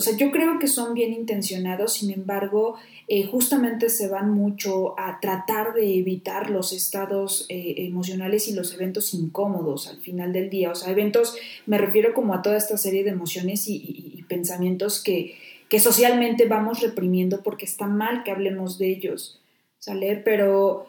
O 0.00 0.02
sea, 0.02 0.16
yo 0.16 0.30
creo 0.30 0.58
que 0.58 0.66
son 0.66 0.94
bien 0.94 1.12
intencionados, 1.12 1.92
sin 1.92 2.10
embargo, 2.10 2.76
eh, 3.06 3.26
justamente 3.26 3.90
se 3.90 4.08
van 4.08 4.30
mucho 4.32 4.98
a 4.98 5.20
tratar 5.20 5.74
de 5.74 5.98
evitar 5.98 6.48
los 6.48 6.72
estados 6.72 7.44
eh, 7.50 7.74
emocionales 7.76 8.48
y 8.48 8.54
los 8.54 8.72
eventos 8.72 9.12
incómodos 9.12 9.88
al 9.88 9.98
final 9.98 10.32
del 10.32 10.48
día. 10.48 10.70
O 10.70 10.74
sea, 10.74 10.90
eventos, 10.90 11.36
me 11.66 11.76
refiero 11.76 12.14
como 12.14 12.32
a 12.32 12.40
toda 12.40 12.56
esta 12.56 12.78
serie 12.78 13.04
de 13.04 13.10
emociones 13.10 13.68
y, 13.68 14.24
pensamientos 14.26 15.04
que, 15.04 15.34
que 15.68 15.80
socialmente 15.80 16.46
vamos 16.46 16.80
reprimiendo 16.80 17.42
porque 17.42 17.66
está 17.66 17.86
mal 17.86 18.24
que 18.24 18.30
hablemos 18.30 18.78
de 18.78 18.92
ellos. 18.92 19.38
¿Sale? 19.80 20.16
Pero 20.16 20.86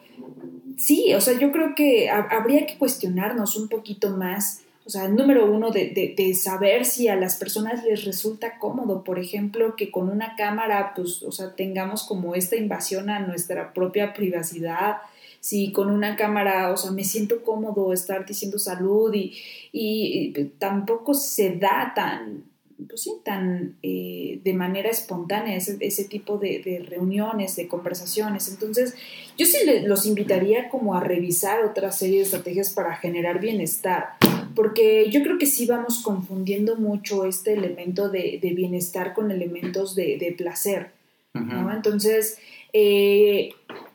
sí, 0.77 1.13
o 1.13 1.19
sea, 1.19 1.37
yo 1.37 1.51
creo 1.51 1.75
que 1.75 2.09
habría 2.09 2.65
que 2.65 2.77
cuestionarnos 2.77 3.57
un 3.57 3.67
poquito 3.67 4.11
más 4.11 4.61
o 4.85 4.89
sea, 4.89 5.07
número 5.07 5.51
uno, 5.51 5.71
de, 5.71 6.13
de, 6.17 6.33
saber 6.33 6.85
si 6.85 7.07
a 7.07 7.15
las 7.15 7.35
personas 7.35 7.83
les 7.83 8.03
resulta 8.03 8.57
cómodo, 8.57 9.03
por 9.03 9.19
ejemplo, 9.19 9.75
que 9.75 9.91
con 9.91 10.09
una 10.09 10.35
cámara, 10.35 10.93
pues, 10.95 11.21
o 11.23 11.31
sea, 11.31 11.55
tengamos 11.55 12.03
como 12.03 12.33
esta 12.33 12.55
invasión 12.55 13.09
a 13.09 13.19
nuestra 13.19 13.73
propia 13.73 14.13
privacidad, 14.13 14.97
si 15.39 15.71
con 15.71 15.89
una 15.89 16.15
cámara, 16.15 16.71
o 16.71 16.77
sea, 16.77 16.91
me 16.91 17.03
siento 17.03 17.43
cómodo 17.43 17.93
estar 17.93 18.25
diciendo 18.25 18.59
salud 18.59 19.13
y, 19.13 19.35
y, 19.71 20.31
tampoco 20.59 21.13
se 21.13 21.55
da 21.57 21.93
tan, 21.95 22.43
pues 22.87 23.01
sí, 23.01 23.13
tan 23.23 23.75
eh, 23.81 24.39
de 24.43 24.53
manera 24.53 24.89
espontánea 24.89 25.55
ese, 25.55 25.77
ese 25.79 26.05
tipo 26.05 26.37
de, 26.37 26.85
reuniones, 26.87 27.55
de 27.55 27.67
conversaciones. 27.67 28.49
Entonces, 28.49 28.95
yo 29.37 29.45
sí 29.45 29.57
los 29.85 30.05
invitaría 30.05 30.69
como 30.69 30.95
a 30.95 30.99
revisar 30.99 31.63
otra 31.63 31.91
serie 31.91 32.17
de 32.17 32.23
estrategias 32.23 32.71
para 32.71 32.95
generar 32.95 33.39
bienestar, 33.39 34.09
porque 34.55 35.09
yo 35.09 35.23
creo 35.23 35.37
que 35.37 35.45
sí 35.45 35.65
vamos 35.65 35.99
confundiendo 35.99 36.75
mucho 36.75 37.25
este 37.25 37.53
elemento 37.53 38.09
de, 38.09 38.39
de 38.41 38.53
bienestar 38.53 39.13
con 39.13 39.31
elementos 39.31 39.95
de, 39.95 40.17
de 40.17 40.31
placer, 40.31 40.91
¿no? 41.33 41.73
Entonces, 41.73 42.39
eh, 42.73 43.49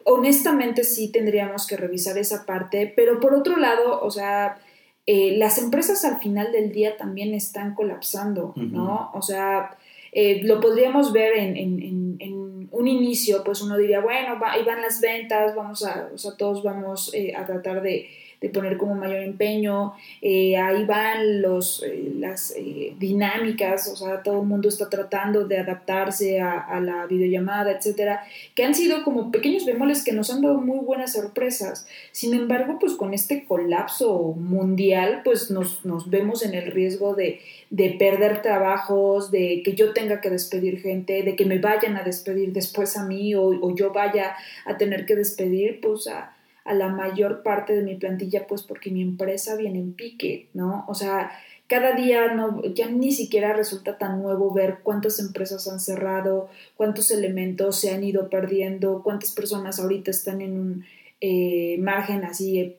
honestamente 0.05 0.85
sí 0.85 1.09
tendríamos 1.09 1.67
que 1.67 1.77
revisar 1.77 2.17
esa 2.19 2.47
parte, 2.47 2.93
pero 2.95 3.21
por 3.21 3.35
otro 3.35 3.57
lado, 3.57 4.01
o 4.03 4.11
sea, 4.11 4.59
eh, 5.07 5.37
las 5.39 5.59
empresas 5.59 6.05
al 6.05 6.19
final 6.21 6.51
del 6.53 6.73
día 6.73 6.97
también 6.97 7.33
están 7.35 7.75
colapsando, 7.75 8.53
¿no? 8.57 9.11
O 9.15 9.23
sea, 9.23 9.77
eh, 10.13 10.41
lo 10.43 10.61
podríamos 10.61 11.13
ver 11.13 11.37
en, 11.37 11.57
en, 11.57 12.17
en, 12.19 12.69
un 12.73 12.89
inicio, 12.89 13.43
pues 13.45 13.63
uno 13.63 13.77
diría, 13.77 14.01
bueno, 14.01 14.39
ahí 14.45 14.65
van 14.65 14.83
las 14.83 15.01
ventas, 15.01 15.55
vamos 15.55 15.85
a, 15.85 16.11
o 16.13 16.19
sea, 16.19 16.33
todos 16.37 16.63
vamos 16.63 17.13
eh, 17.15 17.35
a 17.35 17.47
tratar 17.47 17.83
de 17.83 18.09
de 18.41 18.51
poner 18.51 18.77
como 18.77 18.95
mayor 18.95 19.23
empeño, 19.23 19.95
eh, 20.21 20.57
ahí 20.57 20.85
van 20.85 21.41
los, 21.41 21.83
eh, 21.83 22.13
las 22.19 22.53
eh, 22.57 22.95
dinámicas, 22.99 23.89
o 23.89 23.97
sea, 23.97 24.23
todo 24.23 24.43
el 24.43 24.47
mundo 24.47 24.69
está 24.69 24.89
tratando 24.91 25.47
de 25.47 25.59
adaptarse 25.59 26.41
a, 26.41 26.81
la 26.81 27.07
videollamada, 27.07 27.73
etcétera, 27.73 28.23
que 28.55 28.65
han 28.65 28.75
sido 28.75 29.03
como 29.03 29.31
pequeños 29.31 29.65
bemoles 29.65 30.05
que 30.05 30.13
nos 30.13 30.31
han 30.31 30.43
dado 30.43 30.61
muy 30.61 30.79
buenas 30.79 31.15
sorpresas. 31.15 31.87
Sin 32.13 32.35
embargo, 32.35 32.79
pues 32.79 32.95
con 32.95 33.15
este 33.15 33.45
colapso 33.45 34.35
mundial, 34.37 35.23
pues 35.25 35.51
nos, 35.51 35.85
nos 35.85 36.11
vemos 36.11 36.45
en 36.45 36.55
el 36.55 36.71
riesgo 36.71 37.15
de, 37.15 37.41
de 37.71 37.97
perder 37.99 38.43
trabajos, 38.43 39.31
de 39.31 39.63
que 39.65 39.73
yo 39.73 39.93
tenga 39.95 40.21
que 40.21 40.31
despedir 40.31 40.81
gente, 40.81 41.23
de 41.23 41.35
que 41.35 41.47
me 41.47 41.59
vayan 41.59 41.97
a 41.97 42.03
despedir 42.03 42.53
después 42.53 42.97
a 42.97 43.07
mí 43.07 43.35
o, 43.35 43.47
o 43.47 43.75
yo 43.75 43.93
vaya 43.93 44.37
a 44.67 44.77
tener 44.77 45.07
que 45.07 45.17
despedir, 45.17 45.81
pues 45.81 46.07
a 46.09 46.36
a 46.67 46.75
la 46.75 46.89
mayor 46.89 47.43
parte 47.43 47.75
de 47.75 47.83
mi 47.83 47.95
plantilla, 47.95 48.47
pues 48.47 48.63
porque 48.63 48.91
mi 48.91 49.03
empresa 49.03 49.57
viene 49.57 49.79
en 49.79 49.95
pique, 49.95 50.49
¿no? 50.55 50.85
O 50.89 50.95
sea, 50.95 51.31
cada 51.69 51.93
día 51.97 52.37
ya 52.75 52.89
ni 52.89 53.13
siquiera 53.13 53.53
resulta 53.53 53.99
tan 53.99 54.23
nuevo 54.23 54.53
ver 54.53 54.79
cuántas 54.83 55.19
empresas 55.19 55.67
han 55.67 55.81
cerrado, 55.81 56.49
cuántos 56.77 57.11
elementos 57.11 57.81
se 57.81 57.91
han 57.91 58.05
ido 58.05 58.31
perdiendo, 58.31 59.03
cuántas 59.03 59.33
personas 59.33 59.81
ahorita 59.81 60.11
están 60.11 60.41
en 60.43 60.59
un 60.59 60.85
eh, 61.21 61.77
margen 61.81 62.25
así, 62.25 62.77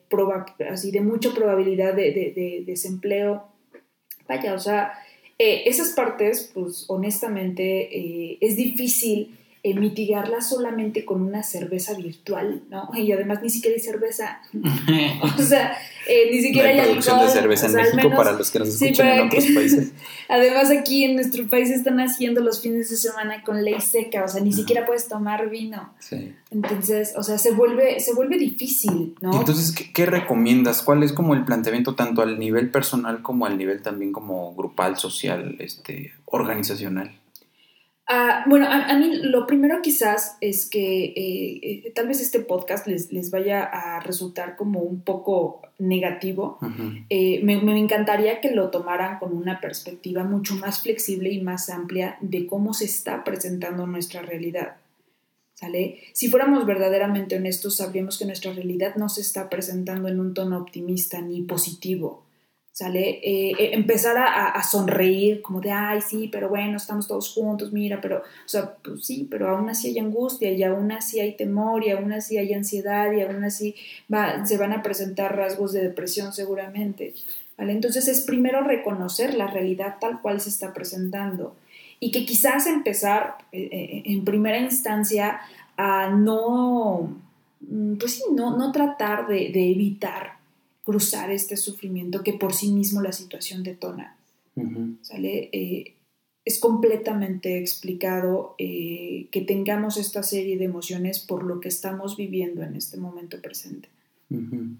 así 0.70 0.90
de 0.90 1.00
mucha 1.00 1.34
probabilidad 1.34 1.94
de, 1.94 2.64
desempleo. 2.66 3.44
Vaya, 4.26 4.54
o 4.54 4.58
sea, 4.58 4.92
eh, 5.38 5.64
esas 5.66 5.90
partes, 5.90 6.50
pues 6.54 6.86
honestamente, 6.88 7.94
eh, 7.94 8.38
es 8.40 8.56
difícil 8.56 9.36
eh, 9.70 9.74
mitigarla 9.74 10.40
solamente 10.40 11.04
con 11.04 11.22
una 11.22 11.42
cerveza 11.42 11.94
virtual, 11.94 12.62
¿no? 12.70 12.90
Y 12.94 13.10
además 13.12 13.42
ni 13.42 13.50
siquiera 13.50 13.74
hay 13.76 13.82
cerveza. 13.82 14.40
o 15.38 15.42
sea, 15.42 15.76
eh, 16.06 16.28
ni 16.30 16.40
siquiera 16.40 16.70
hay, 16.70 16.80
producción 16.80 17.20
de 17.20 17.28
cerveza 17.28 17.66
en 17.66 17.74
México 17.74 18.10
para 18.16 18.32
los 18.32 18.50
que 18.50 18.58
nos 18.60 18.68
escuchan 18.68 19.08
en 19.08 19.26
otros 19.26 19.44
países. 19.54 19.92
además 20.28 20.70
aquí 20.70 21.04
en 21.04 21.16
nuestro 21.16 21.46
país 21.48 21.70
están 21.70 22.00
haciendo 22.00 22.40
los 22.40 22.60
fines 22.60 22.90
de 22.90 22.96
semana 22.96 23.42
con 23.42 23.62
ley 23.64 23.80
seca, 23.80 24.24
o 24.24 24.28
sea, 24.28 24.42
ni 24.42 24.52
siquiera 24.52 24.86
puedes 24.86 25.08
tomar 25.08 25.50
vino. 25.50 25.92
Sí. 25.98 26.34
Entonces, 26.50 27.14
o 27.16 27.22
sea, 27.22 27.38
se 27.38 27.52
vuelve, 27.52 28.00
se 28.00 28.14
vuelve 28.14 28.38
difícil, 28.38 29.14
¿no? 29.20 29.38
Entonces, 29.38 29.72
¿qué, 29.72 29.92
¿qué, 29.92 30.06
recomiendas? 30.06 30.82
¿Cuál 30.82 31.02
es 31.02 31.12
como 31.12 31.34
el 31.34 31.44
planteamiento 31.44 31.94
tanto 31.94 32.22
al 32.22 32.38
nivel 32.38 32.70
personal 32.70 33.22
como 33.22 33.46
al 33.46 33.58
nivel 33.58 33.82
también 33.82 34.12
como 34.12 34.54
grupal, 34.54 34.96
social, 34.96 35.56
este, 35.58 36.12
organizacional? 36.26 37.12
Ah, 38.10 38.42
bueno, 38.46 38.66
a, 38.70 38.96
mí 38.96 39.16
lo 39.16 39.46
primero 39.46 39.82
quizás 39.82 40.38
es 40.40 40.64
que 40.64 41.04
eh, 41.04 41.60
eh, 41.62 41.92
tal 41.94 42.08
vez 42.08 42.22
este 42.22 42.40
podcast 42.40 42.86
les, 42.86 43.12
les, 43.12 43.30
vaya 43.30 43.62
a 43.64 44.00
resultar 44.00 44.56
como 44.56 44.80
un 44.80 45.02
poco 45.02 45.60
negativo. 45.78 46.58
Eh, 47.10 47.40
me, 47.44 47.60
me, 47.60 47.78
encantaría 47.78 48.40
que 48.40 48.52
lo 48.52 48.70
tomaran 48.70 49.18
con 49.18 49.36
una 49.36 49.60
perspectiva 49.60 50.24
mucho 50.24 50.54
más 50.54 50.80
flexible 50.80 51.28
y 51.28 51.42
más 51.42 51.68
amplia 51.68 52.16
de 52.22 52.46
cómo 52.46 52.72
se 52.72 52.86
está 52.86 53.24
presentando 53.24 53.86
nuestra 53.86 54.22
realidad. 54.22 54.76
¿Sale? 55.52 55.98
Si 56.14 56.28
fuéramos 56.28 56.64
verdaderamente 56.64 57.36
honestos, 57.36 57.76
sabríamos 57.76 58.18
que 58.18 58.24
nuestra 58.24 58.54
realidad 58.54 58.96
no 58.96 59.10
se 59.10 59.20
está 59.20 59.50
presentando 59.50 60.08
en 60.08 60.18
un 60.18 60.32
tono 60.32 60.56
optimista 60.56 61.20
ni 61.20 61.42
positivo 61.42 62.22
¿sale? 62.78 63.18
Eh, 63.24 63.54
eh, 63.58 63.70
empezar 63.72 64.16
a, 64.16 64.62
sonreír, 64.62 65.42
como 65.42 65.60
de, 65.60 65.72
ay, 65.72 66.00
sí, 66.00 66.28
pero 66.30 66.48
bueno, 66.48 66.76
estamos 66.76 67.08
todos 67.08 67.34
juntos, 67.34 67.72
mira, 67.72 68.00
pero, 68.00 68.18
o 68.18 68.48
sea, 68.48 68.76
pues 68.76 69.04
sí, 69.04 69.26
pero 69.28 69.48
aún 69.48 69.68
así 69.68 69.88
hay 69.88 69.98
angustia 69.98 70.52
y 70.52 70.62
aún 70.62 70.92
así 70.92 71.18
hay 71.18 71.34
temor 71.34 71.84
y 71.84 71.90
aún 71.90 72.12
así 72.12 72.38
hay 72.38 72.54
ansiedad 72.54 73.10
y 73.10 73.22
aún 73.22 73.42
así 73.42 73.74
va, 74.12 74.46
se 74.46 74.56
van 74.58 74.72
a 74.72 74.84
presentar 74.84 75.34
rasgos 75.36 75.72
de 75.72 75.82
depresión 75.82 76.32
seguramente, 76.32 77.14
¿vale? 77.56 77.72
Entonces 77.72 78.06
es 78.06 78.20
primero 78.20 78.62
reconocer 78.62 79.34
la 79.34 79.48
realidad 79.48 79.96
tal 80.00 80.22
cual 80.22 80.40
se 80.40 80.50
está 80.50 80.72
presentando 80.72 81.56
y 81.98 82.12
que 82.12 82.24
quizás 82.24 82.68
empezar 82.68 83.38
eh, 83.50 84.02
en 84.04 84.24
primera 84.24 84.58
instancia 84.60 85.40
a 85.76 86.10
no, 86.10 87.12
mm, 87.60 87.94
pues 87.96 88.12
sí, 88.12 88.22
no, 88.32 88.56
no 88.56 88.70
tratar 88.70 89.26
de, 89.26 89.50
de 89.50 89.72
evitar 89.72 90.37
cruzar 90.88 91.30
este 91.30 91.58
sufrimiento 91.58 92.22
que 92.22 92.32
por 92.32 92.54
sí 92.54 92.72
mismo 92.72 93.02
la 93.02 93.12
situación 93.12 93.62
detona. 93.62 94.16
¿Sale? 95.02 95.50
Eh, 95.52 95.96
es 96.46 96.58
completamente 96.58 97.58
explicado 97.58 98.54
eh, 98.56 99.26
que 99.30 99.42
tengamos 99.42 99.98
esta 99.98 100.22
serie 100.22 100.56
de 100.56 100.64
emociones 100.64 101.18
por 101.18 101.44
lo 101.44 101.60
que 101.60 101.68
estamos 101.68 102.16
viviendo 102.16 102.62
en 102.62 102.74
este 102.74 102.96
momento 102.96 103.38
presente. 103.42 103.90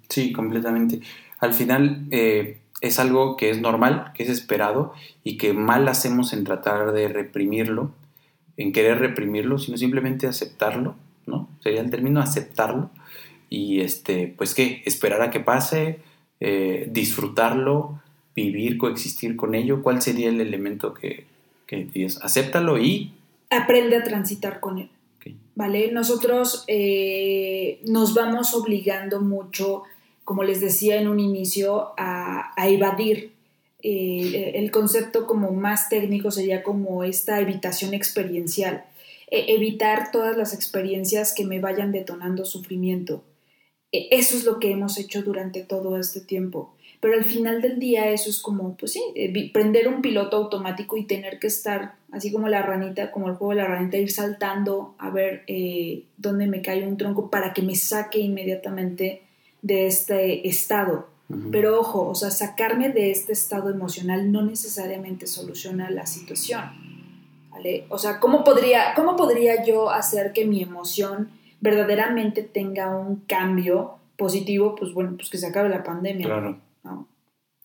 Sí, 0.08 0.32
completamente. 0.32 1.00
Al 1.40 1.52
final 1.52 2.06
eh, 2.10 2.56
es 2.80 2.98
algo 2.98 3.36
que 3.36 3.50
es 3.50 3.60
normal, 3.60 4.12
que 4.14 4.22
es 4.22 4.30
esperado 4.30 4.94
y 5.24 5.36
que 5.36 5.52
mal 5.52 5.86
hacemos 5.88 6.32
en 6.32 6.44
tratar 6.44 6.92
de 6.92 7.08
reprimirlo, 7.08 7.92
en 8.56 8.72
querer 8.72 8.98
reprimirlo, 8.98 9.58
sino 9.58 9.76
simplemente 9.76 10.26
aceptarlo, 10.26 10.96
¿no? 11.26 11.50
Sería 11.60 11.82
el 11.82 11.90
término 11.90 12.20
aceptarlo 12.20 12.90
y 13.50 13.80
este, 13.80 14.32
pues 14.36 14.54
qué, 14.54 14.82
esperar 14.84 15.22
a 15.22 15.30
que 15.30 15.40
pase, 15.40 16.00
eh, 16.40 16.88
disfrutarlo, 16.90 18.00
vivir, 18.34 18.78
coexistir 18.78 19.36
con 19.36 19.54
ello, 19.54 19.82
¿cuál 19.82 20.02
sería 20.02 20.28
el 20.28 20.40
elemento 20.40 20.94
que, 20.94 21.26
que 21.66 21.84
dices? 21.84 22.22
Acéptalo 22.22 22.78
y... 22.78 23.12
Aprende 23.50 23.96
a 23.96 24.04
transitar 24.04 24.60
con 24.60 24.78
él. 24.78 24.90
¿Vale? 25.54 25.90
Nosotros 25.90 26.64
eh, 26.68 27.80
nos 27.84 28.14
vamos 28.14 28.54
obligando 28.54 29.20
mucho, 29.20 29.82
como 30.24 30.44
les 30.44 30.60
decía 30.60 31.00
en 31.00 31.08
un 31.08 31.18
inicio, 31.18 31.94
a, 31.96 32.52
evadir. 32.56 33.32
Eh, 33.82 34.52
el 34.54 34.70
concepto 34.70 35.26
como 35.26 35.52
más 35.52 35.88
técnico 35.88 36.30
sería 36.30 36.62
como 36.62 37.04
esta 37.04 37.40
evitación 37.40 37.92
experiencial. 37.92 38.84
E, 39.30 39.54
evitar 39.54 40.10
todas 40.12 40.36
las 40.36 40.54
experiencias 40.54 41.34
que 41.34 41.44
me 41.44 41.60
vayan 41.60 41.92
detonando 41.92 42.44
sufrimiento. 42.44 43.24
E, 43.92 44.09
eso 44.11 44.37
es 44.37 44.45
lo 44.45 44.59
que 44.59 44.71
hemos 44.71 44.99
hecho 44.99 45.23
durante 45.23 45.62
todo 45.62 45.99
este 45.99 46.21
tiempo. 46.21 46.75
Pero 47.00 47.14
al 47.14 47.25
final 47.25 47.62
del 47.62 47.78
día 47.78 48.11
eso 48.11 48.28
es 48.28 48.40
como, 48.40 48.76
pues 48.76 48.92
sí, 48.92 49.02
eh, 49.14 49.52
prender 49.52 49.87
un 49.88 50.02
piloto 50.02 50.37
automático 50.37 50.97
y 50.97 51.04
tener 51.04 51.38
que 51.38 51.47
estar, 51.47 51.95
así 52.11 52.33
como 52.33 52.49
la 52.49 52.62
ranita, 52.62 53.12
como 53.12 53.28
el 53.28 53.35
juego 53.35 53.54
de 53.54 53.62
la 53.62 53.68
ranita, 53.68 53.99
ir 53.99 54.11
saltando 54.11 54.95
a 54.99 55.11
ver 55.11 55.45
eh, 55.47 56.02
dónde 56.16 56.49
me 56.49 56.61
cae 56.61 56.87
un 56.87 56.97
tronco 56.97 57.30
para 57.30 57.52
que 57.52 57.62
me 57.62 57.76
saque 57.76 58.18
inmediatamente 58.18 59.23
de 59.62 59.87
este 59.87 60.49
estado. 60.49 61.09
Pero 61.52 61.78
ojo, 61.78 62.09
o 62.09 62.14
sea, 62.14 62.30
sacarme 62.30 62.88
de 62.88 63.11
este 63.11 63.35
estado 63.35 63.68
emocional 63.68 64.33
no 64.33 64.42
necesariamente 64.42 65.26
soluciona 65.26 65.90
la 65.90 66.07
situación. 66.07 66.62
¿vale? 67.50 67.85
O 67.90 67.99
sea, 67.99 68.18
¿cómo 68.18 68.45
podría, 68.45 68.95
¿cómo 68.97 69.14
podría 69.14 69.62
yo 69.62 69.90
hacer 69.90 70.33
que 70.33 70.47
mi 70.47 70.62
emoción 70.62 71.30
verdaderamente 71.60 72.42
tenga 72.42 72.96
un 72.96 73.16
cambio 73.26 73.96
positivo, 74.16 74.74
pues 74.74 74.92
bueno, 74.92 75.14
pues 75.16 75.30
que 75.30 75.38
se 75.38 75.46
acabe 75.46 75.68
la 75.68 75.82
pandemia. 75.82 76.26
Claro. 76.26 76.58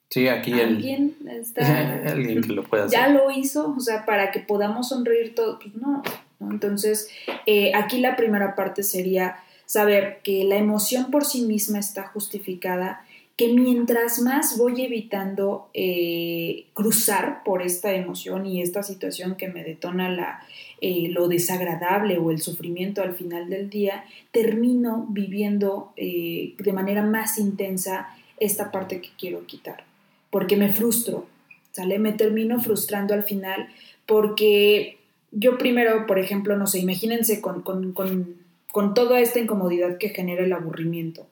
Sí, 0.10 0.28
aquí 0.28 0.54
¿Alguien 0.62 1.16
está, 1.28 1.64
alguien 2.12 2.42
que 2.44 2.54
lo 2.54 2.64
pueda 2.64 2.86
hacer. 2.86 3.00
Ya 3.00 3.08
lo 3.08 3.32
hizo, 3.32 3.74
o 3.76 3.80
sea, 3.80 4.06
para 4.06 4.30
que 4.30 4.42
podamos 4.42 4.90
sonreír 4.90 5.34
todos, 5.34 5.58
pues 5.60 5.74
no. 5.74 6.04
Entonces, 6.40 7.10
eh, 7.48 7.72
aquí 7.74 8.00
la 8.00 8.16
primera 8.16 8.54
parte 8.56 8.84
sería 8.84 9.38
saber 9.66 10.20
que 10.24 10.44
la 10.44 10.58
emoción 10.58 11.10
por 11.10 11.26
sí 11.26 11.42
misma 11.42 11.80
está 11.80 12.04
justificada 12.04 13.04
que 13.36 13.48
mientras 13.48 14.20
más 14.20 14.58
voy 14.58 14.84
evitando 14.84 15.70
eh, 15.74 16.68
cruzar 16.74 17.42
por 17.44 17.64
esta 17.64 17.94
emoción 17.94 18.46
y 18.46 18.62
esta 18.62 18.84
situación 18.84 19.36
que 19.36 19.48
me 19.48 19.64
detona 19.64 20.10
la, 20.10 20.46
eh, 20.86 21.08
lo 21.08 21.30
desagradable 21.30 22.18
o 22.18 22.30
el 22.30 22.42
sufrimiento 22.42 23.02
al 23.02 23.16
final 23.16 23.50
del 23.50 23.70
día, 23.70 24.04
termino 24.32 25.08
viviendo 25.10 25.94
eh, 25.96 26.56
de 26.58 26.74
manera 26.74 27.02
más 27.04 27.38
intensa 27.38 28.10
esta 28.38 28.70
parte 28.70 29.00
que 29.00 29.08
quiero 29.18 29.46
quitar, 29.46 29.86
porque 30.30 30.58
me 30.58 30.74
frustro, 30.74 31.26
¿sale? 31.72 32.00
Me 32.00 32.12
termino 32.12 32.60
frustrando 32.60 33.14
al 33.14 33.24
final 33.24 33.70
porque 34.06 34.98
yo 35.32 35.58
primero, 35.58 36.06
por 36.06 36.20
ejemplo, 36.20 36.58
no 36.58 36.68
sé, 36.68 36.80
imagínense 36.80 37.40
con, 37.40 37.62
con, 37.62 37.94
con, 37.94 38.36
con 38.74 38.94
toda 38.94 39.22
esta 39.22 39.40
incomodidad 39.40 39.98
que 39.98 40.10
genera 40.10 40.44
el 40.44 40.52
aburrimiento, 40.52 41.26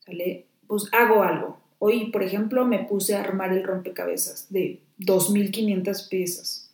¿sale? 0.00 0.46
pues 0.66 0.88
hago 0.90 1.22
algo. 1.22 1.58
Hoy, 1.78 2.10
por 2.10 2.24
ejemplo, 2.24 2.64
me 2.64 2.80
puse 2.80 3.14
a 3.14 3.20
armar 3.20 3.52
el 3.52 3.62
rompecabezas 3.62 4.46
de 4.50 4.80
2.500 4.98 6.08
piezas. 6.08 6.65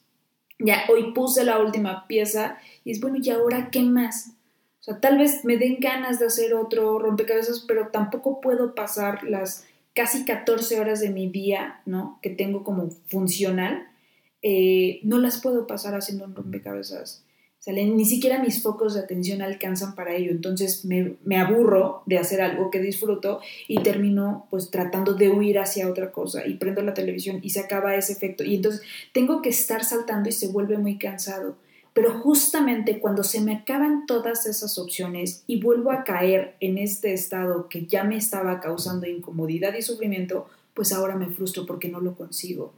Ya, 0.65 0.85
hoy 0.89 1.13
puse 1.13 1.45
la 1.45 1.59
última 1.59 2.07
pieza 2.07 2.59
y 2.85 2.93
es 2.93 3.01
bueno, 3.01 3.19
¿y 3.21 3.31
ahora 3.31 3.71
qué 3.71 3.83
más? 3.83 4.33
O 4.81 4.85
sea, 4.85 5.01
tal 5.01 5.19
vez 5.19 5.45
me 5.45 5.57
den 5.57 5.79
ganas 5.81 6.19
de 6.19 6.27
hacer 6.27 6.55
otro 6.55 6.99
rompecabezas, 6.99 7.65
pero 7.67 7.89
tampoco 7.89 8.41
puedo 8.41 8.75
pasar 8.75 9.25
las 9.25 9.65
casi 9.95 10.25
14 10.25 10.81
horas 10.81 11.01
de 11.01 11.11
mi 11.11 11.29
día, 11.29 11.81
¿no? 11.87 12.19
Que 12.23 12.31
tengo 12.31 12.65
como 12.65 12.91
funcional, 13.07 13.89
eh, 14.43 15.01
no 15.03 15.19
las 15.19 15.41
puedo 15.41 15.67
pasar 15.67 15.95
haciendo 15.95 16.25
un 16.25 16.35
rompecabezas 16.35 17.25
ni 17.67 18.05
siquiera 18.05 18.43
mis 18.43 18.61
focos 18.61 18.95
de 18.95 19.01
atención 19.01 19.41
alcanzan 19.41 19.95
para 19.95 20.15
ello. 20.15 20.33
Entonces 20.33 20.85
me, 20.85 21.15
me, 21.25 21.39
aburro 21.39 22.03
de 22.07 22.19
hacer 22.19 22.41
algo 22.41 22.71
que 22.71 22.81
disfruto 22.81 23.41
y 23.69 23.83
termino 23.83 24.47
pues 24.51 24.71
tratando 24.71 25.15
de 25.15 25.31
huir 25.31 25.61
hacia 25.61 25.89
otra 25.89 26.11
cosa 26.11 26.47
y 26.47 26.55
prendo 26.55 26.83
la 26.83 26.95
televisión 26.95 27.39
y 27.41 27.51
se 27.51 27.61
acaba 27.61 27.95
ese 27.95 28.13
efecto. 28.13 28.43
Y 28.43 28.57
entonces 28.57 28.83
tengo 29.13 29.43
que 29.43 29.51
estar 29.51 29.85
saltando 29.85 30.29
y 30.29 30.33
se 30.33 30.49
vuelve 30.49 30.77
muy 30.77 30.99
cansado. 30.99 31.57
Pero 31.95 32.19
justamente 32.19 32.99
cuando 32.99 33.23
se 33.23 33.41
me 33.41 33.55
acaban 33.55 34.07
todas 34.07 34.47
esas 34.47 34.79
opciones 34.79 35.45
y 35.47 35.61
vuelvo 35.61 35.93
a 35.93 36.05
caer 36.05 36.57
en 36.59 36.79
este 36.79 37.13
estado 37.13 37.69
que 37.69 37.87
ya 37.87 38.03
me 38.03 38.17
estaba 38.17 38.61
causando 38.61 39.07
incomodidad 39.07 39.75
y 39.75 39.83
sufrimiento, 39.83 40.49
pues 40.75 40.93
ahora 40.93 41.17
me 41.17 41.27
frustro 41.27 41.67
porque 41.67 41.89
no 41.89 42.01
lo 42.01 42.15
consigo. 42.15 42.73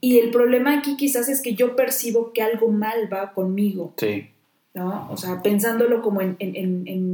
Y 0.00 0.18
el 0.18 0.30
problema 0.30 0.78
aquí 0.78 0.96
quizás 0.96 1.28
es 1.28 1.42
que 1.42 1.54
yo 1.54 1.76
percibo 1.76 2.32
que 2.32 2.42
algo 2.42 2.68
mal 2.68 3.12
va 3.12 3.32
conmigo. 3.32 3.94
Sí. 3.96 4.28
¿no? 4.74 5.08
O 5.10 5.16
sea, 5.16 5.42
pensándolo 5.42 6.00
como 6.00 6.20
en, 6.20 6.36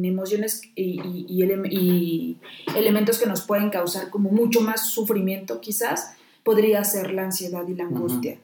emociones 0.04 0.62
y, 0.74 1.00
y, 1.28 2.38
elementos 2.76 3.18
que 3.18 3.26
nos 3.26 3.42
pueden 3.42 3.70
causar 3.70 4.10
como 4.10 4.30
mucho 4.30 4.60
más 4.60 4.90
sufrimiento 4.90 5.60
quizás, 5.60 6.16
podría 6.42 6.84
ser 6.84 7.12
la 7.12 7.24
ansiedad 7.24 7.66
y 7.66 7.74
la 7.74 7.84
angustia. 7.84 8.38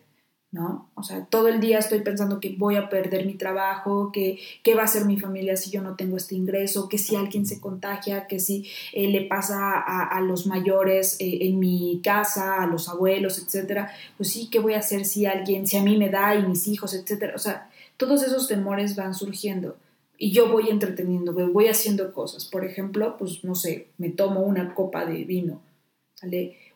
¿No? 0.52 0.90
O 0.94 1.02
sea, 1.02 1.24
todo 1.24 1.48
el 1.48 1.60
día 1.60 1.78
estoy 1.78 2.02
pensando 2.02 2.38
que 2.38 2.54
voy 2.56 2.76
a 2.76 2.90
perder 2.90 3.24
mi 3.24 3.34
trabajo, 3.34 4.12
que 4.12 4.38
qué 4.62 4.74
va 4.74 4.82
a 4.82 4.84
hacer 4.84 5.06
mi 5.06 5.18
familia 5.18 5.56
si 5.56 5.70
yo 5.70 5.80
no 5.80 5.96
tengo 5.96 6.18
este 6.18 6.34
ingreso, 6.34 6.90
que 6.90 6.98
si 6.98 7.16
alguien 7.16 7.46
se 7.46 7.58
contagia, 7.58 8.26
que 8.26 8.38
si 8.38 8.68
eh, 8.92 9.08
le 9.08 9.22
pasa 9.22 9.80
a, 9.80 10.20
los 10.20 10.46
mayores 10.46 11.16
eh, 11.20 11.38
en 11.40 11.58
mi 11.58 12.00
casa, 12.04 12.62
a 12.62 12.66
los 12.66 12.90
abuelos, 12.90 13.38
etcétera, 13.38 13.90
pues 14.18 14.30
sí, 14.30 14.48
¿qué 14.52 14.58
voy 14.58 14.74
a 14.74 14.80
hacer 14.80 15.06
si 15.06 15.24
alguien, 15.24 15.66
si 15.66 15.78
a 15.78 15.82
mí 15.82 15.96
me 15.96 16.10
da 16.10 16.34
y 16.34 16.46
mis 16.46 16.68
hijos, 16.68 16.92
etcétera? 16.92 17.32
O 17.34 17.38
sea, 17.38 17.70
todos 17.96 18.22
esos 18.22 18.46
temores 18.46 18.94
van 18.94 19.14
surgiendo 19.14 19.76
y 20.18 20.32
yo 20.32 20.52
voy 20.52 20.68
entreteniendo, 20.68 21.32
voy 21.32 21.68
haciendo 21.68 22.12
cosas. 22.12 22.44
Por 22.44 22.66
ejemplo, 22.66 23.16
pues 23.16 23.42
no 23.42 23.54
sé, 23.54 23.88
me 23.96 24.10
tomo 24.10 24.40
una 24.42 24.74
copa 24.74 25.06
de 25.06 25.24
vino 25.24 25.62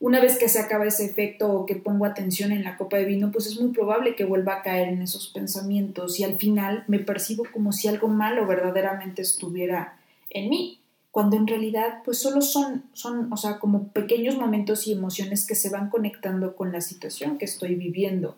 una 0.00 0.20
vez 0.20 0.38
que 0.38 0.48
se 0.48 0.58
acaba 0.58 0.86
ese 0.86 1.04
efecto 1.04 1.50
o 1.52 1.66
que 1.66 1.74
pongo 1.76 2.04
atención 2.04 2.52
en 2.52 2.64
la 2.64 2.76
copa 2.76 2.98
de 2.98 3.06
vino, 3.06 3.32
pues 3.32 3.46
es 3.46 3.60
muy 3.60 3.72
probable 3.72 4.14
que 4.14 4.24
vuelva 4.24 4.56
a 4.56 4.62
caer 4.62 4.88
en 4.88 5.02
esos 5.02 5.28
pensamientos 5.28 6.20
y 6.20 6.24
al 6.24 6.36
final 6.36 6.84
me 6.86 6.98
percibo 6.98 7.44
como 7.52 7.72
si 7.72 7.88
algo 7.88 8.08
malo 8.08 8.46
verdaderamente 8.46 9.22
estuviera 9.22 9.98
en 10.30 10.50
mí, 10.50 10.80
cuando 11.10 11.36
en 11.36 11.46
realidad 11.46 12.02
pues 12.04 12.18
solo 12.18 12.42
son, 12.42 12.84
son, 12.92 13.32
o 13.32 13.36
sea, 13.38 13.58
como 13.58 13.88
pequeños 13.88 14.36
momentos 14.36 14.86
y 14.86 14.92
emociones 14.92 15.46
que 15.46 15.54
se 15.54 15.70
van 15.70 15.88
conectando 15.88 16.56
con 16.56 16.72
la 16.72 16.82
situación 16.82 17.38
que 17.38 17.46
estoy 17.46 17.74
viviendo, 17.74 18.36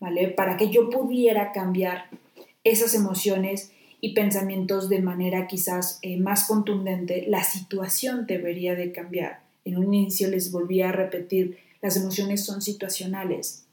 ¿vale? 0.00 0.28
Para 0.28 0.58
que 0.58 0.68
yo 0.68 0.90
pudiera 0.90 1.52
cambiar 1.52 2.10
esas 2.62 2.94
emociones 2.94 3.72
y 4.02 4.12
pensamientos 4.12 4.88
de 4.90 5.00
manera 5.00 5.46
quizás 5.46 5.98
eh, 6.02 6.18
más 6.18 6.46
contundente, 6.46 7.24
la 7.26 7.42
situación 7.42 8.26
debería 8.26 8.74
de 8.74 8.92
cambiar 8.92 9.49
en 9.64 9.78
un 9.78 9.94
inicio 9.94 10.28
les 10.28 10.50
volví 10.52 10.82
a 10.82 10.92
repetir, 10.92 11.58
las 11.82 11.96
emociones 11.96 12.44
son 12.44 12.62
situacionales. 12.62 13.66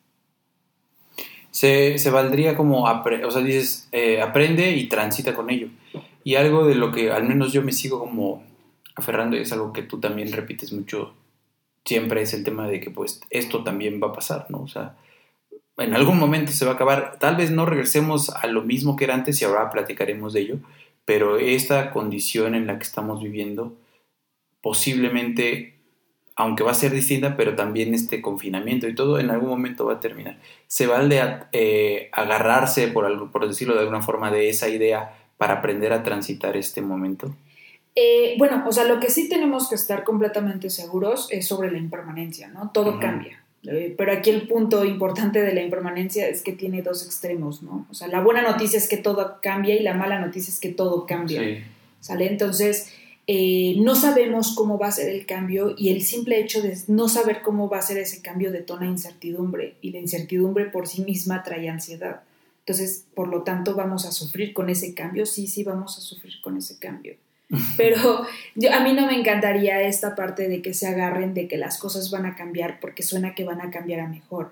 Se, 1.52 1.98
valdría 2.12 2.56
como, 2.56 2.84
o 2.84 3.32
sea, 3.32 3.42
dices, 3.42 3.88
eh, 3.92 4.22
aprende 4.22 4.72
y 4.72 4.88
transita 4.88 5.34
con 5.34 5.50
ello. 5.50 5.70
Y 6.24 6.36
algo 6.36 6.68
de 6.68 6.76
lo 6.76 6.92
que 6.92 7.12
al 7.12 7.24
menos 7.24 7.52
yo 7.52 7.64
me 7.64 7.72
sigo 7.72 8.00
como 8.00 8.44
aferrando 8.96 9.38
y 9.38 9.42
es 9.42 9.52
algo 9.52 9.74
que 9.74 9.84
tú 9.84 10.00
también 10.00 10.32
repites 10.32 10.72
mucho 10.72 11.14
siempre 11.88 12.22
es 12.22 12.34
el 12.34 12.44
tema 12.44 12.68
de 12.68 12.82
que 12.82 12.92
pues 12.92 13.22
esto 13.30 13.64
también 13.64 14.02
va 14.04 14.08
a 14.08 14.14
pasar, 14.14 14.46
¿no? 14.50 14.60
O 14.60 14.68
sea, 14.68 14.98
en 15.78 15.94
algún 15.94 16.20
momento 16.20 16.52
se 16.52 16.66
va 16.66 16.72
a 16.72 16.76
acabar. 16.76 17.18
Tal 17.18 17.38
vez 17.38 17.50
no 17.50 17.66
regresemos 17.66 18.30
a 18.30 18.46
lo 18.48 18.62
mismo 18.62 18.98
que 18.98 19.06
era 19.06 19.14
antes 19.14 19.42
y 19.42 19.46
ahora 19.46 19.70
platicaremos 19.70 20.34
de 20.34 20.42
ello, 20.42 20.58
pero 21.06 21.38
esta 21.38 21.92
condición 21.92 22.56
en 22.56 22.68
la 22.68 22.78
que 22.78 22.84
estamos 22.84 23.24
viviendo 23.24 23.78
posiblemente 24.62 25.77
aunque 26.38 26.64
va 26.64 26.72
a 26.72 26.76
ser 26.76 26.92
distinta, 26.92 27.36
pero 27.36 27.56
también 27.56 27.96
este 27.96 28.22
confinamiento 28.22 28.88
y 28.88 28.94
todo 28.94 29.20
en 29.20 29.32
algún 29.32 29.50
momento 29.50 29.86
va 29.86 29.94
a 29.94 30.00
terminar. 30.00 30.38
Se 30.68 30.86
vale 30.86 31.20
eh, 31.52 32.10
agarrarse, 32.12 32.88
por, 32.90 33.06
algo, 33.06 33.32
por 33.32 33.48
decirlo 33.48 33.74
de 33.74 33.82
alguna 33.82 34.04
forma, 34.04 34.32
de 34.32 34.48
esa 34.48 34.70
idea 34.70 35.18
para 35.38 35.56
aprender 35.56 35.92
a 35.94 36.04
transitar 36.04 36.56
este 36.56 36.82
momento. 36.82 37.36
Eh, 37.96 38.36
bueno, 38.38 38.64
o 38.68 38.72
sea, 38.72 38.84
lo 38.84 39.00
que 39.00 39.10
sí 39.10 39.28
tenemos 39.28 39.68
que 39.68 39.74
estar 39.74 40.04
completamente 40.04 40.70
seguros 40.70 41.28
es 41.32 41.48
sobre 41.48 41.72
la 41.72 41.80
impermanencia, 41.80 42.48
¿no? 42.50 42.70
Todo 42.72 43.00
cambia. 43.00 43.44
Eh, 43.64 43.96
pero 43.98 44.12
aquí 44.12 44.30
el 44.30 44.48
punto 44.48 44.86
importante 44.86 45.42
de 45.42 45.56
la 45.56 45.64
impermanencia 45.64 46.28
es 46.28 46.44
que 46.44 46.52
tiene 46.52 46.84
dos 46.84 47.04
extremos, 47.04 47.64
¿no? 47.64 47.88
O 47.90 47.96
sea, 47.96 48.08
la 48.10 48.22
buena 48.22 48.44
noticia 48.44 48.78
es 48.78 48.88
que 48.88 48.98
todo 48.98 49.40
cambia 49.42 49.76
y 49.76 49.82
la 49.82 49.96
mala 49.96 50.20
noticia 50.20 50.54
es 50.54 50.60
que 50.60 50.70
todo 50.70 51.08
cambia. 51.08 51.66
¿Sale? 52.00 52.28
Entonces, 52.28 52.94
eh, 53.30 53.76
no 53.80 53.96
sabemos 53.96 54.56
cómo 54.56 54.78
va 54.78 54.88
a 54.88 54.92
ser 54.92 55.10
el 55.10 55.26
cambio 55.26 55.76
y 55.78 55.90
el 55.90 56.02
simple 56.02 56.40
hecho 56.40 56.62
de 56.62 56.78
no 56.88 57.10
saber 57.10 57.42
cómo 57.42 57.68
va 57.68 57.80
a 57.80 57.82
ser 57.82 57.98
ese 57.98 58.22
cambio 58.22 58.54
detona 58.54 58.86
incertidumbre 58.86 59.76
y 59.82 59.92
la 59.92 60.00
incertidumbre 60.00 60.68
por 60.68 60.88
sí 60.88 61.04
misma 61.04 61.44
trae 61.44 61.68
ansiedad. 61.68 62.22
Entonces, 62.60 63.06
por 63.14 63.28
lo 63.28 63.44
tanto, 63.44 63.76
vamos 63.76 64.06
a 64.06 64.14
sufrir 64.14 64.54
con 64.54 64.70
ese 64.70 64.94
cambio, 64.94 65.26
sí, 65.26 65.48
sí, 65.48 65.66
vamos 65.66 65.98
a 65.98 66.02
sufrir 66.02 66.36
con 66.42 66.56
ese 66.56 66.80
cambio. 66.80 67.16
Pero 67.78 68.26
yo, 68.56 68.74
a 68.74 68.80
mí 68.80 68.94
no 68.94 69.06
me 69.08 69.20
encantaría 69.20 69.82
esta 69.82 70.16
parte 70.16 70.48
de 70.48 70.62
que 70.62 70.74
se 70.74 70.88
agarren 70.88 71.34
de 71.34 71.50
que 71.50 71.58
las 71.58 71.78
cosas 71.78 72.10
van 72.12 72.26
a 72.26 72.36
cambiar 72.36 72.80
porque 72.80 73.04
suena 73.04 73.36
que 73.36 73.44
van 73.44 73.60
a 73.60 73.72
cambiar 73.72 74.00
a 74.00 74.08
mejor. 74.08 74.52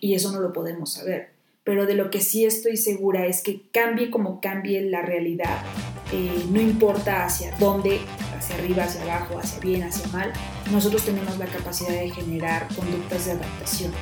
y 0.00 0.14
eso 0.14 0.32
no 0.32 0.40
lo 0.40 0.54
podemos 0.54 0.94
saber 0.94 1.39
pero 1.70 1.86
de 1.86 1.94
lo 1.94 2.10
que 2.10 2.20
sí 2.20 2.44
estoy 2.44 2.76
segura 2.76 3.26
es 3.26 3.42
que 3.42 3.62
cambie 3.70 4.10
como 4.10 4.40
cambie 4.40 4.82
la 4.82 5.02
realidad, 5.02 5.62
eh, 6.12 6.44
no 6.50 6.60
importa 6.60 7.24
hacia 7.24 7.54
dónde, 7.58 8.00
hacia 8.36 8.56
arriba, 8.56 8.82
hacia 8.82 9.02
abajo, 9.02 9.38
hacia 9.38 9.60
bien, 9.60 9.84
hacia 9.84 10.04
mal, 10.08 10.32
nosotros 10.72 11.04
tenemos 11.04 11.38
la 11.38 11.46
capacidad 11.46 11.90
de 11.90 12.10
generar 12.10 12.66
conductas 12.74 13.26
de 13.26 13.32
adaptación, 13.34 13.92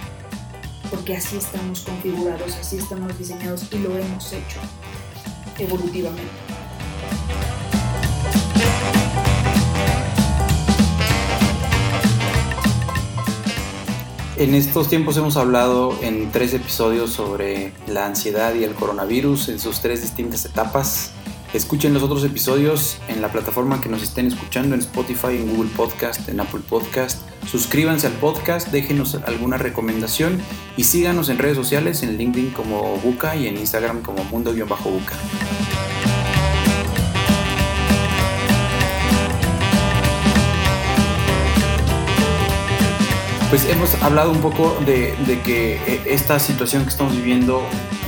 porque 0.89 1.15
así 1.15 1.37
estamos 1.37 1.83
configurados, 1.83 2.57
así 2.57 2.79
estamos 2.79 3.19
diseñados 3.19 3.71
y 3.71 3.79
lo 3.81 3.95
hemos 3.99 4.33
hecho 4.33 4.61
evolutivamente. 5.59 6.25
En 14.39 14.55
estos 14.55 14.89
tiempos 14.89 15.17
hemos 15.17 15.37
hablado 15.37 15.99
en 16.01 16.31
tres 16.31 16.55
episodios 16.55 17.11
sobre 17.11 17.73
la 17.89 18.07
ansiedad 18.07 18.55
y 18.55 18.63
el 18.63 18.73
coronavirus 18.73 19.49
en 19.49 19.59
sus 19.59 19.81
tres 19.81 20.01
distintas 20.01 20.45
etapas. 20.45 21.11
Escuchen 21.53 21.93
los 21.93 22.05
otros 22.05 22.23
episodios 22.23 22.99
en 23.09 23.21
la 23.21 23.33
plataforma 23.33 23.81
que 23.81 23.89
nos 23.89 24.01
estén 24.01 24.29
escuchando, 24.29 24.77
en 24.77 24.81
Spotify, 24.81 25.39
en 25.39 25.49
Google 25.49 25.71
Podcast, 25.77 26.29
en 26.29 26.39
Apple 26.39 26.61
Podcast. 26.69 27.21
Suscríbanse 27.51 28.07
al 28.07 28.13
podcast, 28.13 28.69
déjenos 28.69 29.17
alguna 29.27 29.57
recomendación 29.57 30.41
y 30.77 30.85
síganos 30.85 31.31
en 31.31 31.39
redes 31.39 31.57
sociales, 31.57 32.05
en 32.05 32.17
LinkedIn 32.17 32.51
como 32.51 32.97
Buca 32.99 33.35
y 33.35 33.49
en 33.49 33.57
Instagram 33.57 34.03
como 34.03 34.23
Mundo-Buca. 34.23 35.17
Pues 43.51 43.67
hemos 43.71 43.95
hablado 44.03 44.31
un 44.31 44.43
poco 44.43 44.77
de, 44.85 45.15
que 45.43 45.77
eh, 45.77 46.03
esta 46.05 46.39
situación 46.39 46.83
que 46.83 46.91
estamos 46.91 47.17
viviendo 47.17 47.63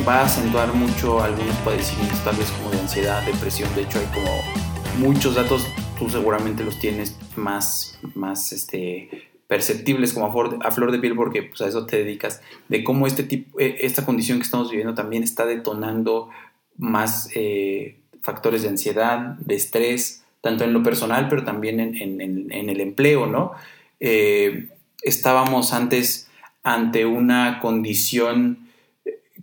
va 0.07 0.17
a 0.21 0.25
acentuar 0.27 0.75
mucho 0.75 1.23
algunos 1.23 1.57
padecimientos, 1.65 2.23
tal 2.23 2.37
vez 2.37 2.51
como 2.51 2.71
de 2.71 2.79
ansiedad, 2.79 3.23
depresión. 3.25 3.75
De 3.75 3.83
hecho, 3.83 4.01
hay 4.01 4.07
como 4.13 4.31
muchos 4.99 5.37
datos 5.37 5.67
tú 5.99 6.11
seguramente 6.11 6.63
los 6.63 6.79
tienes 6.79 7.17
más, 7.37 7.99
más 8.15 8.53
este, 8.53 9.09
perceptibles 9.47 10.13
como 10.13 10.27
a 10.27 10.71
flor, 10.71 10.93
de 10.93 10.99
piel 10.99 11.17
porque 11.17 11.45
pues, 11.45 11.63
a 11.63 11.69
eso 11.69 11.87
te 11.87 11.97
dedicas, 11.97 12.43
de 12.69 12.85
cómo 12.85 13.07
este 13.07 13.23
tipo, 13.23 13.59
eh, 13.59 13.79
esta 13.81 14.05
condición 14.05 14.39
que 14.39 14.45
estamos 14.45 14.71
viviendo 14.71 14.93
también 14.93 15.23
está 15.23 15.47
detonando 15.47 16.29
más 16.77 17.31
eh, 17.35 17.97
factores 18.21 18.61
de 18.61 18.69
ansiedad, 18.69 19.37
de 19.39 19.55
estrés, 19.55 20.23
tanto 20.43 20.65
en 20.65 20.75
lo 20.75 20.83
personal, 20.83 21.29
pero 21.31 21.45
también 21.45 21.81
en, 21.81 22.51
el 22.51 22.81
empleo, 22.83 23.25
¿no? 23.27 23.53
Eh, 24.01 24.69
estábamos 25.03 25.73
antes 25.73 26.29
ante 26.63 27.07
una 27.07 27.61
condición 27.61 28.69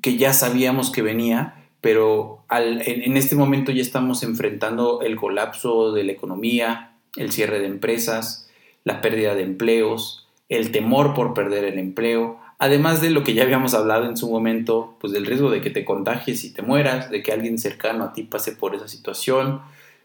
que 0.01 0.17
ya 0.17 0.33
sabíamos 0.33 0.91
que 0.91 1.01
venía, 1.01 1.55
pero 1.81 2.43
en, 2.49 3.17
este 3.17 3.35
momento 3.35 3.71
ya 3.71 3.81
estamos 3.81 4.23
enfrentando 4.23 5.01
el 5.01 5.15
colapso 5.15 5.91
de 5.91 6.03
la 6.03 6.11
economía, 6.11 6.93
el 7.15 7.31
cierre 7.31 7.59
de 7.59 7.67
empresas, 7.67 8.49
la 8.83 9.01
pérdida 9.01 9.35
de 9.35 9.43
empleos, 9.43 10.27
el 10.49 10.71
temor 10.71 11.13
por 11.13 11.33
perder 11.33 11.65
el 11.65 11.79
empleo, 11.79 12.39
además 12.59 13.01
de 13.01 13.09
lo 13.09 13.23
que 13.23 13.33
ya 13.33 13.43
habíamos 13.43 13.73
hablado 13.73 14.05
en 14.05 14.17
su 14.17 14.29
momento, 14.29 14.95
pues 14.99 15.13
del 15.13 15.25
riesgo 15.25 15.49
de 15.49 15.61
que 15.61 15.69
te 15.69 15.85
contagies 15.85 16.43
y 16.43 16.53
te 16.53 16.61
mueras, 16.61 17.09
de 17.09 17.21
que 17.23 17.31
alguien 17.31 17.57
cercano 17.57 18.03
a 18.03 18.13
ti 18.13 18.23
pase 18.23 18.53
por 18.53 18.75
esa 18.75 18.87
situación, 18.87 19.61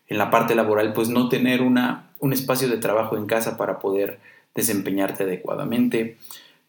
en 0.08 0.18
la 0.18 0.30
parte 0.30 0.54
laboral, 0.54 0.92
pues 0.92 1.08
no 1.08 1.28
tener 1.28 1.62
una, 1.62 2.10
un 2.18 2.32
espacio 2.32 2.68
de 2.68 2.76
trabajo 2.76 3.16
en 3.16 3.26
casa 3.26 3.56
para 3.56 3.78
poder 3.78 4.20
desempeñarte 4.54 5.24
adecuadamente. 5.24 6.16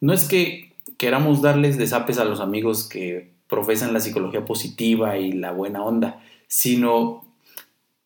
No 0.02 0.14
es 0.14 0.26
que 0.26 0.72
queramos 0.98 1.42
darles 1.42 1.78
desapes 1.78 2.18
a 2.18 2.26
los 2.26 2.40
amigos 2.40 2.88
que 2.88 3.32
profesan 3.48 3.94
la 3.94 4.00
psicología 4.00 4.46
positiva 4.46 5.18
y 5.18 5.32
la 5.32 5.52
buena 5.52 5.84
onda, 5.84 6.24
sino, 6.48 7.26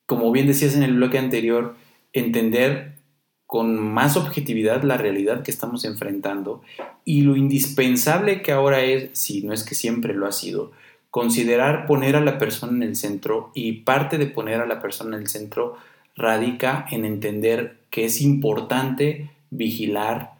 como 0.05 0.31
bien 0.31 0.47
decías 0.47 0.75
en 0.75 0.83
el 0.83 0.95
bloque 0.95 1.17
anterior, 1.17 1.75
entender 2.13 2.97
con 3.45 3.79
más 3.79 4.17
objetividad 4.17 4.83
la 4.83 4.97
realidad 4.97 5.41
que 5.41 5.51
estamos 5.51 5.85
enfrentando 5.85 6.61
y 7.05 7.21
lo 7.21 7.37
indispensable 7.37 8.41
que 8.41 8.51
ahora 8.51 8.81
es, 8.81 9.17
si 9.17 9.41
no 9.41 9.53
es 9.53 9.63
que 9.63 9.73
siempre 9.73 10.13
lo 10.13 10.27
ha 10.27 10.33
sido, 10.33 10.73
considerar 11.09 11.85
poner 11.87 12.17
a 12.17 12.21
la 12.21 12.37
persona 12.37 12.73
en 12.73 12.83
el 12.83 12.95
centro 12.97 13.51
y 13.53 13.71
parte 13.83 14.17
de 14.17 14.27
poner 14.27 14.59
a 14.59 14.65
la 14.65 14.81
persona 14.81 15.15
en 15.15 15.21
el 15.21 15.29
centro 15.29 15.77
radica 16.17 16.85
en 16.91 17.05
entender 17.05 17.77
que 17.89 18.03
es 18.03 18.21
importante 18.21 19.29
vigilar 19.49 20.33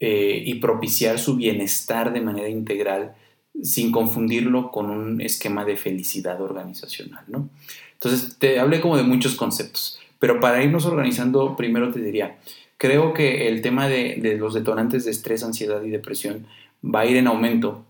eh, 0.00 0.42
y 0.44 0.54
propiciar 0.56 1.18
su 1.18 1.36
bienestar 1.36 2.12
de 2.12 2.20
manera 2.20 2.48
integral 2.48 3.14
sin 3.62 3.90
confundirlo 3.90 4.70
con 4.70 4.90
un 4.90 5.20
esquema 5.20 5.64
de 5.64 5.76
felicidad 5.76 6.40
organizacional, 6.40 7.24
¿no? 7.26 7.48
Entonces, 7.94 8.38
te 8.38 8.60
hablé 8.60 8.80
como 8.80 8.96
de 8.96 9.02
muchos 9.02 9.34
conceptos. 9.34 9.98
Pero 10.18 10.40
para 10.40 10.62
irnos 10.62 10.86
organizando, 10.86 11.56
primero 11.56 11.92
te 11.92 12.00
diría, 12.00 12.38
creo 12.76 13.12
que 13.12 13.48
el 13.48 13.60
tema 13.62 13.88
de, 13.88 14.36
los 14.38 14.54
detonantes 14.54 15.04
de 15.04 15.10
estrés, 15.10 15.42
ansiedad 15.42 15.82
y 15.82 15.90
depresión 15.90 16.46
va 16.82 17.00
a 17.00 17.06
ir 17.06 17.16
en 17.16 17.26
aumento 17.26 17.84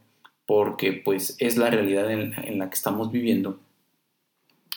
porque 0.46 0.92
pues 0.92 1.36
es 1.38 1.58
la 1.58 1.68
realidad 1.70 2.10
en, 2.10 2.58
la 2.58 2.70
que 2.70 2.74
estamos 2.74 3.12
viviendo. 3.12 3.60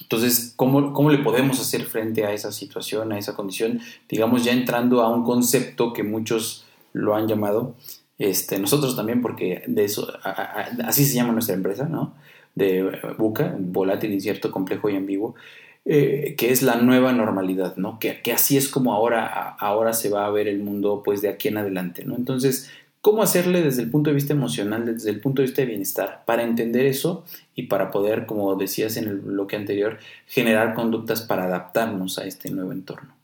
Entonces, 0.02 0.54
¿cómo, 0.56 0.94
¿cómo, 0.94 1.10
le 1.10 1.20
podemos 1.20 1.60
hacer 1.60 1.86
frente 1.86 2.26
a 2.26 2.34
esa 2.34 2.52
situación, 2.52 3.12
a 3.12 3.18
esa 3.18 3.36
condición? 3.36 3.80
Digamos, 4.10 4.44
ya 4.44 4.52
entrando 4.52 5.02
a 5.02 5.10
un 5.10 5.24
concepto 5.24 5.94
que 5.94 6.04
muchos 6.04 6.66
lo 6.94 7.16
han 7.16 7.28
llamado, 7.28 7.76
este, 8.18 8.60
nosotros 8.60 8.96
también, 8.96 9.22
porque 9.22 9.64
de 9.68 9.84
eso, 9.84 10.12
así 10.86 11.06
se 11.06 11.16
llama 11.16 11.34
nuestra 11.34 11.56
empresa, 11.56 11.86
¿no? 11.86 12.14
De 12.56 13.00
Buca, 13.18 13.56
volátil, 13.58 14.12
incierto, 14.14 14.52
complejo 14.52 14.90
y 14.90 14.96
ambiguo. 14.96 15.36
Eh, 15.84 16.36
que 16.38 16.52
es 16.52 16.62
la 16.62 16.76
nueva 16.76 17.12
normalidad, 17.12 17.76
¿no? 17.78 17.98
Que, 17.98 18.22
que, 18.22 18.32
así 18.32 18.56
es 18.56 18.70
como 18.70 18.94
ahora, 18.94 19.26
ahora 19.58 19.94
se 19.94 20.12
va 20.12 20.28
a 20.28 20.30
ver 20.30 20.48
el 20.48 20.60
mundo 20.60 21.02
pues 21.04 21.24
de 21.24 21.30
aquí 21.30 21.48
en 21.48 21.58
adelante, 21.58 22.06
¿no? 22.06 22.16
Entonces, 22.16 22.70
¿cómo 23.02 23.22
hacerle 23.24 23.62
desde 23.62 23.82
el 23.82 23.90
punto 23.90 24.10
de 24.10 24.16
vista 24.16 24.34
emocional, 24.34 24.86
desde 24.86 25.10
el 25.10 25.20
punto 25.20 25.42
de 25.42 25.48
vista 25.48 25.62
de 25.62 25.68
bienestar, 25.68 26.24
para 26.26 26.44
entender 26.44 26.86
eso 26.86 27.26
y 27.56 27.64
para 27.64 27.92
poder, 27.92 28.26
como 28.26 28.56
decías 28.56 28.98
en 28.98 29.08
el 29.08 29.18
bloque 29.18 29.56
anterior, 29.56 30.00
generar 30.28 30.74
conductas 30.74 31.22
para 31.22 31.44
adaptarnos 31.44 32.18
a 32.20 32.26
este 32.26 32.50
nuevo 32.52 32.72
entorno? 32.72 33.16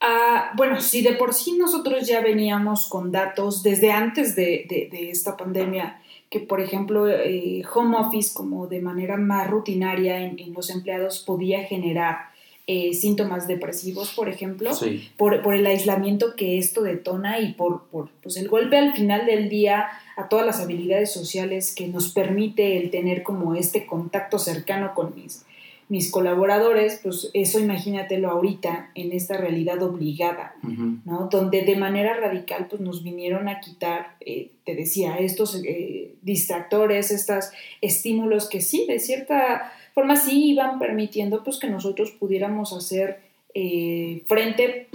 Ah, 0.00 0.52
bueno, 0.56 0.80
si 0.80 1.02
de 1.02 1.14
por 1.14 1.34
sí 1.34 1.56
nosotros 1.58 2.06
ya 2.06 2.20
veníamos 2.20 2.88
con 2.88 3.10
datos 3.10 3.62
desde 3.62 3.90
antes 3.90 4.36
de, 4.36 4.88
de 4.90 5.10
esta 5.10 5.36
pandemia, 5.36 6.00
que, 6.30 6.40
por 6.40 6.60
ejemplo, 6.60 7.08
eh, 7.08 7.62
home 7.72 7.96
office 7.96 8.32
como 8.34 8.66
de 8.66 8.80
manera 8.80 9.16
más 9.16 9.48
rutinaria 9.48 10.20
en, 10.20 10.52
los 10.52 10.70
empleados 10.70 11.22
podía 11.26 11.64
generar 11.64 12.30
eh, 12.70 12.92
síntomas 12.92 13.48
depresivos, 13.48 14.12
por 14.14 14.28
ejemplo, 14.28 14.70
por, 15.16 15.40
por, 15.40 15.54
el 15.54 15.64
aislamiento 15.66 16.36
que 16.36 16.58
esto 16.58 16.82
detona 16.82 17.40
y 17.40 17.54
por, 17.54 17.84
por 17.84 18.10
pues 18.22 18.36
el 18.36 18.46
golpe 18.46 18.76
al 18.76 18.94
final 18.94 19.24
del 19.24 19.48
día 19.48 19.86
a 20.18 20.28
todas 20.28 20.44
las 20.44 20.60
habilidades 20.60 21.10
sociales 21.10 21.74
que 21.74 21.88
nos 21.88 22.12
permite 22.12 22.76
el 22.76 22.90
tener 22.90 23.22
como 23.22 23.54
este 23.54 23.86
contacto 23.86 24.38
cercano 24.38 24.92
con 24.94 25.14
mis, 25.14 25.46
mis 25.88 26.10
colaboradores, 26.10 27.00
pues 27.02 27.30
eso 27.32 27.58
imagínatelo 27.58 28.30
ahorita 28.30 28.90
en 28.94 29.12
esta 29.12 29.38
realidad 29.38 29.82
obligada, 29.82 30.54
¿no? 30.62 31.30
Donde 31.32 31.62
de 31.62 31.76
manera 31.76 32.20
radical 32.20 32.66
pues 32.68 32.82
nos 32.82 33.02
vinieron 33.02 33.48
a 33.48 33.60
quitar, 33.60 34.16
eh, 34.20 34.50
te 34.66 34.74
decía, 34.74 35.16
estos 35.16 35.58
eh, 35.64 36.12
distractores, 36.20 37.10
estos 37.10 37.46
estímulos 37.80 38.50
que 38.50 38.60
sí, 38.60 38.84
de 38.86 38.98
cierta 38.98 39.72
forma 39.98 40.14
sí 40.14 40.50
iban 40.50 40.78
permitiendo 40.78 41.42
pues 41.42 41.58
que 41.58 41.68
nosotros 41.68 42.12
pudiéramos 42.12 42.72
hacer 42.72 43.18
eh, 43.52 44.22
frente, 44.28 44.86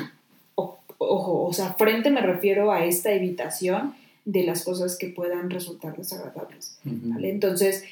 ojo, 0.55 1.43
o 1.43 1.51
sea, 1.51 1.73
frente 1.73 2.09
me 2.09 2.21
refiero 2.21 2.71
a 2.71 2.85
esta 2.85 3.11
evitación 3.11 3.95
de 4.23 4.43
las 4.43 4.63
cosas 4.63 4.97
que 4.97 5.07
puedan 5.07 5.49
resultar 5.49 5.97
desagradables, 5.97 6.79
¿vale? 6.85 7.29
Entonces, 7.29 7.83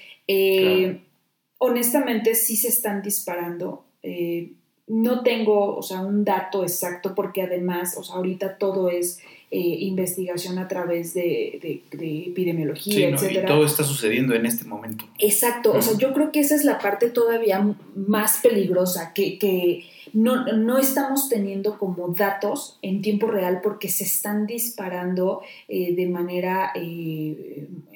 honestamente 1.57 2.33
sí 2.33 2.55
se 2.55 2.69
están 2.69 3.01
disparando. 3.01 3.83
Eh, 4.03 4.53
no 4.87 5.21
tengo, 5.21 5.75
o 5.75 5.81
sea, 5.81 5.99
un 5.99 6.23
dato 6.23 6.63
exacto 6.63 7.13
porque 7.13 7.41
además, 7.41 7.97
o 7.97 8.03
sea, 8.03 8.15
ahorita 8.15 8.57
todo 8.57 8.89
es 8.89 9.19
eh, 9.53 9.59
investigación 9.59 10.57
a 10.59 10.69
través 10.69 11.13
de, 11.13 11.81
epidemiología, 11.91 13.09
etcétera. 13.09 13.43
Y 13.43 13.45
todo 13.45 13.65
está 13.65 13.83
sucediendo 13.83 14.33
en 14.33 14.45
este 14.45 14.63
momento. 14.63 15.09
Exacto, 15.19 15.73
o 15.73 15.81
sea, 15.81 15.97
yo 15.97 16.13
creo 16.13 16.31
que 16.31 16.39
esa 16.39 16.55
es 16.55 16.63
la 16.63 16.79
parte 16.79 17.09
todavía 17.09 17.75
más 17.93 18.39
peligrosa, 18.41 19.11
que, 19.13 19.83
no, 20.13 20.77
estamos 20.77 21.27
teniendo 21.27 21.77
como 21.77 22.07
datos 22.13 22.79
en 22.81 23.01
tiempo 23.01 23.27
real 23.27 23.59
porque 23.61 23.89
se 23.89 24.05
están 24.05 24.47
disparando 24.47 25.41
eh, 25.67 25.93
de 25.95 26.07
manera 26.07 26.71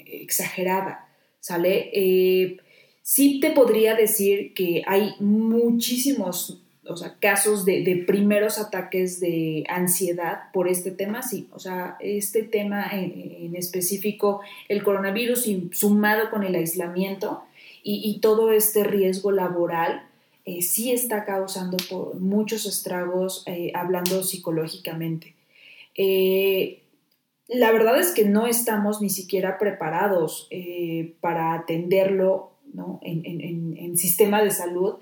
exagerada, 0.06 1.08
¿sale? 1.40 2.60
Sí 3.02 3.40
te 3.40 3.52
podría 3.52 3.96
decir 3.96 4.54
que 4.54 4.84
hay 4.86 5.14
muchísimos 5.22 6.65
o 6.88 6.96
sea, 6.96 7.16
casos 7.20 7.66
de, 7.66 8.04
primeros 8.08 8.60
ataques 8.60 9.20
de 9.20 9.64
ansiedad 9.70 10.52
por 10.54 10.68
este 10.68 10.92
tema, 10.92 11.22
sí. 11.22 11.48
O 11.52 11.60
sea, 11.60 11.98
este 12.00 12.44
tema 12.44 12.88
en, 12.92 13.56
específico, 13.56 14.42
el 14.70 14.84
coronavirus 14.84 15.50
sumado 15.72 16.30
con 16.30 16.44
el 16.44 16.56
aislamiento 16.56 17.44
y, 17.84 18.20
todo 18.20 18.52
este 18.52 18.84
riesgo 18.84 19.32
laboral, 19.32 20.08
eh, 20.46 20.62
sí 20.62 20.92
está 20.92 21.26
causando 21.26 21.78
muchos 22.20 22.66
estragos 22.66 23.44
eh, 23.46 23.72
hablando 23.76 24.24
psicológicamente. 24.24 25.36
Eh, 25.96 26.82
la 27.48 27.72
verdad 27.72 28.00
es 28.00 28.12
que 28.12 28.26
no 28.26 28.48
estamos 28.48 29.02
ni 29.02 29.10
siquiera 29.10 29.60
preparados 29.60 30.50
para 31.22 31.54
atenderlo 31.54 32.56
en, 33.02 33.98
sistema 33.98 34.44
de 34.44 34.52
salud. 34.52 34.96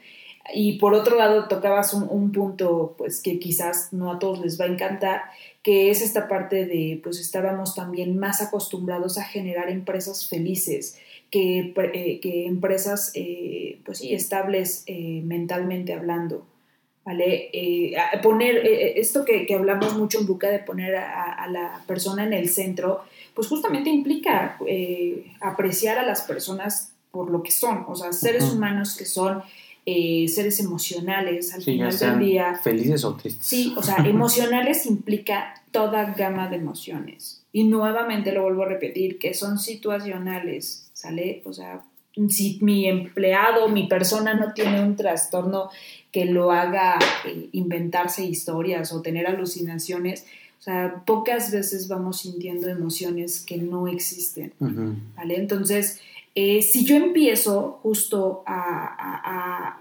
Y 0.51 0.77
por 0.77 0.93
otro 0.93 1.17
lado, 1.17 1.47
tocabas 1.47 1.93
un, 1.93 2.31
punto 2.31 2.95
pues 2.97 3.21
que 3.21 3.39
quizás 3.39 3.93
no 3.93 4.11
a 4.11 4.19
todos 4.19 4.39
les 4.39 4.59
va 4.59 4.65
a 4.65 4.69
encantar, 4.69 5.21
que 5.61 5.89
es 5.89 6.01
esta 6.01 6.27
parte 6.27 6.65
de, 6.65 6.99
pues 7.01 7.19
estábamos 7.19 7.75
también 7.75 8.17
más 8.17 8.41
acostumbrados 8.41 9.17
a 9.17 9.23
generar 9.23 9.69
empresas 9.69 10.27
felices, 10.27 10.99
que, 11.31 11.73
eh, 11.75 12.19
que 12.19 12.45
empresas, 12.45 13.11
eh, 13.15 13.79
pues 13.85 13.99
sí, 13.99 14.13
estables 14.13 14.83
eh, 14.87 15.21
mentalmente 15.23 15.93
hablando. 15.93 16.45
¿Vale? 17.05 17.51
poner 18.23 18.65
esto 18.65 19.25
que, 19.25 19.45
hablamos 19.53 19.97
mucho 19.97 20.19
en 20.19 20.25
Buca 20.25 20.49
de 20.49 20.59
poner 20.59 20.95
a, 20.95 21.45
la 21.49 21.83
persona 21.85 22.23
en 22.23 22.31
el 22.31 22.47
centro, 22.47 23.01
pues 23.33 23.49
justamente 23.49 23.89
implica 23.89 24.57
apreciar 25.41 25.97
a 25.97 26.05
las 26.05 26.21
personas 26.21 26.93
por 27.11 27.29
lo 27.29 27.43
que 27.43 27.51
son, 27.51 27.83
o 27.89 27.95
sea, 27.97 28.13
seres 28.13 28.53
humanos 28.53 28.95
que 28.95 29.03
son 29.03 29.43
eh, 29.85 30.27
seres 30.29 30.59
emocionales 30.59 31.53
al 31.53 31.61
final 31.61 31.97
del 31.97 32.19
día. 32.19 32.55
Felices 32.55 33.03
o 33.03 33.15
tristes. 33.15 33.45
Sí, 33.45 33.73
o 33.77 33.83
sea, 33.83 33.97
emocionales 34.05 34.85
implica 34.85 35.61
toda 35.71 36.13
gama 36.13 36.49
de 36.49 36.57
emociones. 36.57 37.43
Y 37.51 37.65
nuevamente 37.65 38.31
lo 38.31 38.43
vuelvo 38.43 38.63
a 38.63 38.69
repetir, 38.69 39.19
que 39.19 39.33
son 39.33 39.59
situacionales, 39.59 40.89
¿sale? 40.93 41.41
O 41.45 41.53
sea, 41.53 41.83
si 42.29 42.59
mi 42.61 42.87
empleado, 42.87 43.67
mi 43.69 43.87
persona 43.87 44.33
no 44.33 44.53
tiene 44.53 44.81
un 44.81 44.95
trastorno 44.95 45.69
que 46.11 46.25
lo 46.25 46.51
haga 46.51 46.99
eh, 47.25 47.49
inventarse 47.51 48.23
historias 48.23 48.93
o 48.93 49.01
tener 49.01 49.27
alucinaciones, 49.27 50.25
o 50.59 50.63
sea, 50.63 51.03
pocas 51.05 51.51
veces 51.51 51.89
vamos 51.89 52.21
sintiendo 52.21 52.69
emociones 52.69 53.41
que 53.41 53.57
no 53.57 53.89
existen, 53.89 54.53
¿vale? 54.59 55.35
Entonces, 55.35 55.99
eh, 56.35 56.63
si 56.63 56.83
yo 56.83 56.95
empiezo 56.95 57.79
justo 57.83 58.43
a, 58.47 59.79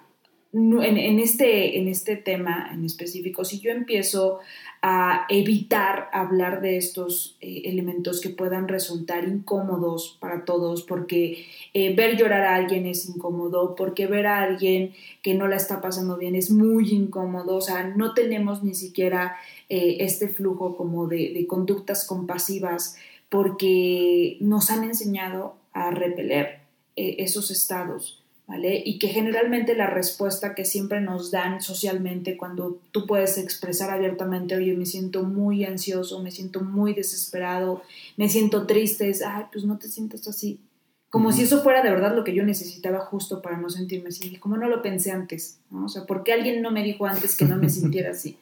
en, 0.53 1.19
este, 1.19 1.79
en 1.79 1.89
este 1.89 2.17
tema 2.17 2.69
en 2.75 2.85
específico, 2.85 3.43
si 3.43 3.59
yo 3.59 3.71
empiezo 3.71 4.41
a 4.83 5.25
evitar 5.31 6.11
hablar 6.13 6.61
de 6.61 6.77
estos 6.77 7.39
eh, 7.41 7.63
elementos 7.65 8.21
que 8.21 8.29
puedan 8.29 8.69
resultar 8.69 9.27
incómodos 9.27 10.19
para 10.21 10.45
todos, 10.45 10.83
porque 10.83 11.47
eh, 11.73 11.95
ver 11.95 12.19
llorar 12.19 12.43
a 12.43 12.57
alguien 12.57 12.85
es 12.85 13.09
incómodo, 13.09 13.75
porque 13.75 14.07
ver 14.07 14.27
a 14.27 14.43
alguien 14.43 14.93
que 15.23 15.35
no 15.35 15.49
la 15.49 15.57
está 15.57 15.81
pasando 15.81 16.19
bien 16.19 16.35
es 16.35 16.51
muy 16.51 16.91
incómodo, 16.91 17.57
o 17.57 17.61
sea, 17.63 17.85
no 17.85 18.13
tenemos 18.13 18.63
ni 18.63 18.75
siquiera 18.75 19.37
este 19.71 20.29
flujo 20.29 20.77
como 20.77 21.07
de 21.07 21.47
conductas 21.49 22.05
compasivas, 22.07 22.97
porque 23.31 24.37
nos 24.41 24.69
han 24.69 24.85
enseñado 24.85 25.62
a 25.73 25.91
repeler 25.91 26.61
esos 26.97 27.51
estados 27.51 28.23
y 28.61 28.99
que 28.99 29.09
generalmente 29.09 29.75
la 29.75 29.87
respuesta 29.87 30.55
que 30.55 30.65
siempre 30.65 31.01
nos 31.01 31.31
dan 31.31 31.63
socialmente 31.63 32.37
cuando 32.37 32.79
tú 32.91 33.07
puedes 33.07 33.39
expresar 33.39 33.91
abiertamente, 33.91 34.57
oye, 34.57 34.75
me 34.75 34.85
siento 34.85 35.23
muy 35.23 35.65
ansioso, 35.65 36.23
me 36.23 36.31
siento 36.31 36.61
muy 36.61 36.93
desesperado, 36.93 37.83
me 38.17 38.29
siento 38.29 38.67
triste, 38.67 39.09
es, 39.09 39.23
ay, 39.23 39.45
pues 39.51 39.65
no 39.65 39.79
te 39.79 39.89
sientas 39.89 40.29
así. 40.29 40.59
Como 41.09 41.33
si 41.33 41.43
eso 41.43 41.63
fuera 41.63 41.83
de 41.83 41.91
verdad 41.91 42.15
lo 42.15 42.25
que 42.25 42.35
yo 42.35 42.43
necesitaba 42.43 43.01
justo 43.01 43.41
para 43.43 43.57
no 43.59 43.71
sentirme 43.71 44.09
así. 44.09 44.37
Como 44.37 44.57
no 44.57 44.69
lo 44.69 44.83
pensé 44.83 45.13
antes, 45.13 45.59
¿no? 45.71 45.85
O 45.85 45.89
sea, 45.89 46.05
¿por 46.05 46.23
qué 46.23 46.33
alguien 46.33 46.63
no 46.63 46.71
me 46.71 46.83
dijo 46.83 47.07
antes 47.07 47.37
que 47.37 47.45
no 47.45 47.57
me 47.57 47.69
sintiera 47.69 48.11
así? 48.11 48.37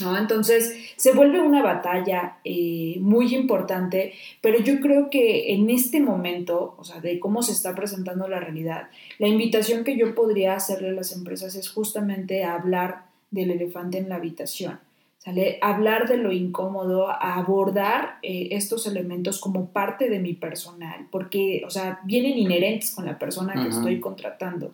¿No? 0.00 0.16
Entonces 0.16 0.74
se 0.96 1.12
vuelve 1.12 1.40
una 1.40 1.62
batalla 1.62 2.38
eh, 2.44 2.96
muy 3.00 3.34
importante, 3.34 4.14
pero 4.40 4.60
yo 4.60 4.80
creo 4.80 5.10
que 5.10 5.52
en 5.54 5.70
este 5.70 6.00
momento, 6.00 6.74
o 6.78 6.84
sea, 6.84 7.00
de 7.00 7.18
cómo 7.18 7.42
se 7.42 7.52
está 7.52 7.74
presentando 7.74 8.28
la 8.28 8.40
realidad, 8.40 8.88
la 9.18 9.28
invitación 9.28 9.84
que 9.84 9.96
yo 9.96 10.14
podría 10.14 10.54
hacerle 10.54 10.90
a 10.90 10.92
las 10.92 11.12
empresas 11.12 11.54
es 11.54 11.70
justamente 11.70 12.44
hablar 12.44 13.04
del 13.30 13.50
elefante 13.50 13.98
en 13.98 14.08
la 14.08 14.16
habitación. 14.16 14.78
¿Sale? 15.22 15.58
Hablar 15.60 16.08
de 16.08 16.16
lo 16.16 16.32
incómodo, 16.32 17.10
abordar 17.10 18.18
eh, 18.22 18.48
estos 18.52 18.86
elementos 18.86 19.38
como 19.38 19.68
parte 19.68 20.08
de 20.08 20.18
mi 20.18 20.32
personal, 20.32 21.08
porque, 21.10 21.62
o 21.66 21.68
sea, 21.68 22.00
vienen 22.04 22.38
inherentes 22.38 22.92
con 22.92 23.04
la 23.04 23.18
persona 23.18 23.52
que 23.52 23.68
estoy 23.68 24.00
contratando. 24.00 24.72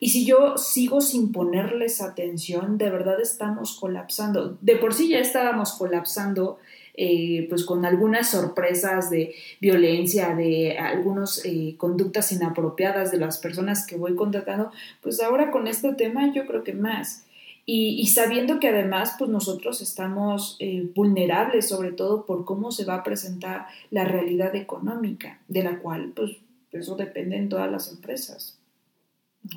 Y 0.00 0.08
si 0.08 0.24
yo 0.24 0.56
sigo 0.56 1.02
sin 1.02 1.32
ponerles 1.32 2.00
atención, 2.00 2.78
de 2.78 2.88
verdad 2.88 3.20
estamos 3.20 3.78
colapsando. 3.78 4.56
De 4.62 4.76
por 4.76 4.94
sí 4.94 5.10
ya 5.10 5.18
estábamos 5.18 5.74
colapsando, 5.74 6.58
eh, 6.94 7.46
pues 7.50 7.66
con 7.66 7.84
algunas 7.84 8.30
sorpresas 8.30 9.10
de 9.10 9.34
violencia, 9.60 10.34
de 10.34 10.78
algunas 10.78 11.44
eh, 11.44 11.74
conductas 11.76 12.32
inapropiadas 12.32 13.10
de 13.10 13.18
las 13.18 13.36
personas 13.36 13.86
que 13.86 13.96
voy 13.96 14.14
contratando, 14.14 14.70
pues 15.02 15.20
ahora 15.20 15.50
con 15.50 15.66
este 15.66 15.92
tema 15.92 16.32
yo 16.32 16.46
creo 16.46 16.64
que 16.64 16.72
más. 16.72 17.23
Y, 17.66 18.06
sabiendo 18.08 18.60
que 18.60 18.68
además 18.68 19.14
pues 19.18 19.30
nosotros 19.30 19.80
estamos 19.80 20.56
eh, 20.60 20.86
vulnerables 20.94 21.66
sobre 21.66 21.92
todo 21.92 22.26
por 22.26 22.44
cómo 22.44 22.70
se 22.70 22.84
va 22.84 22.96
a 22.96 23.02
presentar 23.02 23.66
la 23.90 24.04
realidad 24.04 24.54
económica, 24.54 25.40
de 25.48 25.62
la 25.62 25.78
cual 25.78 26.12
pues 26.14 26.32
eso 26.72 26.94
depende 26.96 27.36
en 27.36 27.48
todas 27.48 27.70
las 27.70 27.90
empresas. 27.90 28.58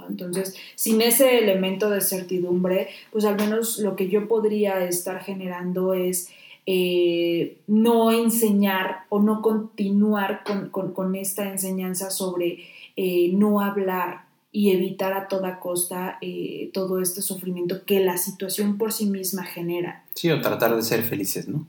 Entonces, 0.09 0.55
sin 0.75 1.01
ese 1.01 1.39
elemento 1.39 1.89
de 1.89 2.01
certidumbre, 2.01 2.89
pues 3.11 3.25
al 3.25 3.35
menos 3.35 3.79
lo 3.79 3.95
que 3.95 4.09
yo 4.09 4.27
podría 4.27 4.83
estar 4.83 5.21
generando 5.21 5.93
es 5.93 6.29
eh, 6.65 7.59
no 7.67 8.11
enseñar 8.11 9.05
o 9.09 9.21
no 9.21 9.41
continuar 9.41 10.43
con, 10.43 11.15
esta 11.15 11.49
enseñanza 11.49 12.09
sobre 12.09 12.65
eh, 12.97 13.31
no 13.33 13.61
hablar 13.61 14.26
y 14.51 14.71
evitar 14.71 15.13
a 15.13 15.27
toda 15.27 15.59
costa 15.59 16.17
eh, 16.21 16.71
todo 16.73 17.01
este 17.01 17.21
sufrimiento 17.21 17.83
que 17.85 17.99
la 17.99 18.17
situación 18.17 18.77
por 18.77 18.93
sí 18.93 19.05
misma 19.05 19.43
genera. 19.43 20.05
Sí, 20.13 20.31
o 20.31 20.41
tratar 20.41 20.75
de 20.75 20.81
ser 20.81 21.03
felices, 21.03 21.47
¿no? 21.47 21.67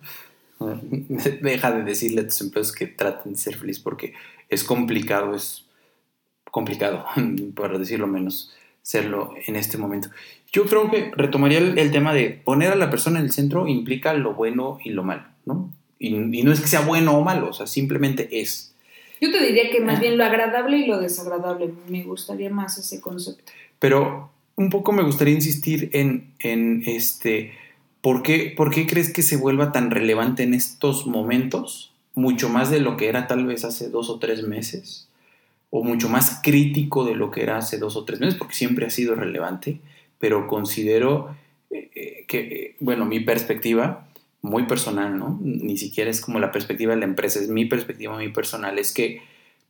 Deja 0.60 1.72
de 1.72 1.82
decirle 1.84 2.22
a 2.22 2.24
tus 2.24 2.40
empleados 2.40 2.72
que 2.72 2.86
traten 2.86 3.32
de 3.32 3.38
ser 3.38 3.56
felices 3.56 3.82
porque 3.82 4.14
es 4.48 4.64
complicado, 4.64 5.34
es 5.34 5.64
complicado, 6.50 7.04
para 7.54 7.78
decirlo 7.78 8.06
menos, 8.06 8.54
serlo 8.82 9.34
en 9.46 9.56
este 9.56 9.78
momento. 9.78 10.08
Yo 10.52 10.64
creo 10.64 10.90
que 10.90 11.12
retomaría 11.14 11.58
el, 11.58 11.90
tema 11.90 12.14
de 12.14 12.30
poner 12.30 12.72
a 12.72 12.76
la 12.76 12.90
persona 12.90 13.18
en 13.18 13.26
el 13.26 13.32
centro 13.32 13.68
implica 13.68 14.14
lo 14.14 14.34
bueno 14.34 14.78
y 14.82 14.90
lo 14.90 15.04
malo, 15.04 15.24
¿no? 15.44 15.72
Y, 15.98 16.14
y 16.16 16.42
no 16.42 16.52
es 16.52 16.60
que 16.60 16.68
sea 16.68 16.80
bueno 16.80 17.18
o 17.18 17.22
malo, 17.22 17.50
o 17.50 17.52
sea, 17.52 17.66
simplemente 17.66 18.40
es. 18.40 18.74
Yo 19.20 19.32
te 19.32 19.44
diría 19.44 19.70
que 19.70 19.80
más 19.80 20.00
bien 20.00 20.16
lo 20.16 20.24
agradable 20.24 20.78
y 20.78 20.86
lo 20.86 20.98
desagradable. 20.98 21.72
Me 21.88 22.04
gustaría 22.04 22.50
más 22.50 22.78
ese 22.78 23.00
concepto. 23.00 23.52
Pero 23.78 24.30
un 24.56 24.70
poco 24.70 24.92
me 24.92 25.02
gustaría 25.02 25.34
insistir 25.34 25.90
en, 25.92 26.32
en 26.40 26.82
este, 26.86 27.52
¿por 28.00 28.22
qué, 28.22 28.52
¿por 28.56 28.70
qué 28.70 28.86
crees 28.86 29.12
que 29.12 29.22
se 29.22 29.36
vuelva 29.36 29.72
tan 29.72 29.90
relevante 29.90 30.42
en 30.42 30.54
estos 30.54 31.06
momentos? 31.06 31.92
Mucho 32.14 32.48
más 32.48 32.70
de 32.70 32.80
lo 32.80 32.96
que 32.96 33.08
era 33.08 33.28
tal 33.28 33.46
vez 33.46 33.64
hace 33.64 33.88
dos 33.88 34.10
o 34.10 34.18
tres 34.18 34.42
meses, 34.42 35.08
o 35.70 35.84
mucho 35.84 36.08
más 36.08 36.40
crítico 36.42 37.04
de 37.04 37.14
lo 37.14 37.30
que 37.30 37.42
era 37.42 37.58
hace 37.58 37.78
dos 37.78 37.94
o 37.94 38.04
tres 38.04 38.18
meses, 38.18 38.34
porque 38.34 38.54
siempre 38.54 38.86
ha 38.86 38.90
sido 38.90 39.14
relevante, 39.14 39.80
pero 40.18 40.48
considero 40.48 41.36
eh, 41.70 41.90
eh, 41.94 42.24
que, 42.26 42.38
eh, 42.40 42.76
bueno, 42.80 43.04
mi 43.04 43.20
perspectiva 43.20 44.07
muy 44.42 44.66
personal, 44.66 45.18
¿no? 45.18 45.38
Ni 45.42 45.76
siquiera 45.76 46.10
es 46.10 46.20
como 46.20 46.38
la 46.38 46.52
perspectiva 46.52 46.94
de 46.94 47.00
la 47.00 47.06
empresa, 47.06 47.40
es 47.40 47.48
mi 47.48 47.64
perspectiva 47.64 48.14
muy 48.14 48.32
personal, 48.32 48.78
es 48.78 48.92
que 48.92 49.22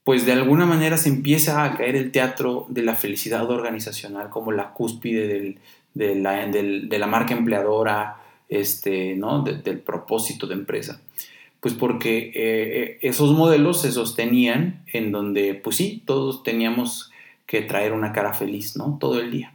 pues 0.04 0.24
de 0.24 0.32
alguna 0.32 0.64
manera 0.64 0.96
se 0.96 1.10
empieza 1.10 1.64
a 1.64 1.76
caer 1.76 1.94
el 1.94 2.12
teatro 2.12 2.64
de 2.70 2.80
la 2.82 2.94
felicidad 2.94 3.50
organizacional 3.50 4.30
como 4.30 4.52
la 4.52 4.72
cúspide 4.72 5.58
de, 5.92 6.14
la, 6.14 7.06
marca 7.06 7.34
empleadora, 7.34 8.16
este, 8.48 9.16
¿no? 9.16 9.42
del 9.42 9.80
propósito 9.80 10.46
de 10.46 10.54
empresa. 10.54 11.02
Pues 11.60 11.74
porque 11.74 12.18
eh, 12.18 12.32
eh, 12.34 12.98
esos 13.02 13.36
modelos 13.36 13.82
se 13.82 13.92
sostenían 13.92 14.82
en 14.92 15.12
donde, 15.12 15.54
pues 15.54 15.76
sí, 15.76 16.02
todos 16.06 16.42
teníamos 16.42 17.10
que 17.46 17.60
traer 17.60 17.92
una 17.92 18.14
cara 18.14 18.32
feliz, 18.32 18.76
¿no? 18.76 18.96
Todo 18.98 19.20
el 19.20 19.30
día, 19.30 19.52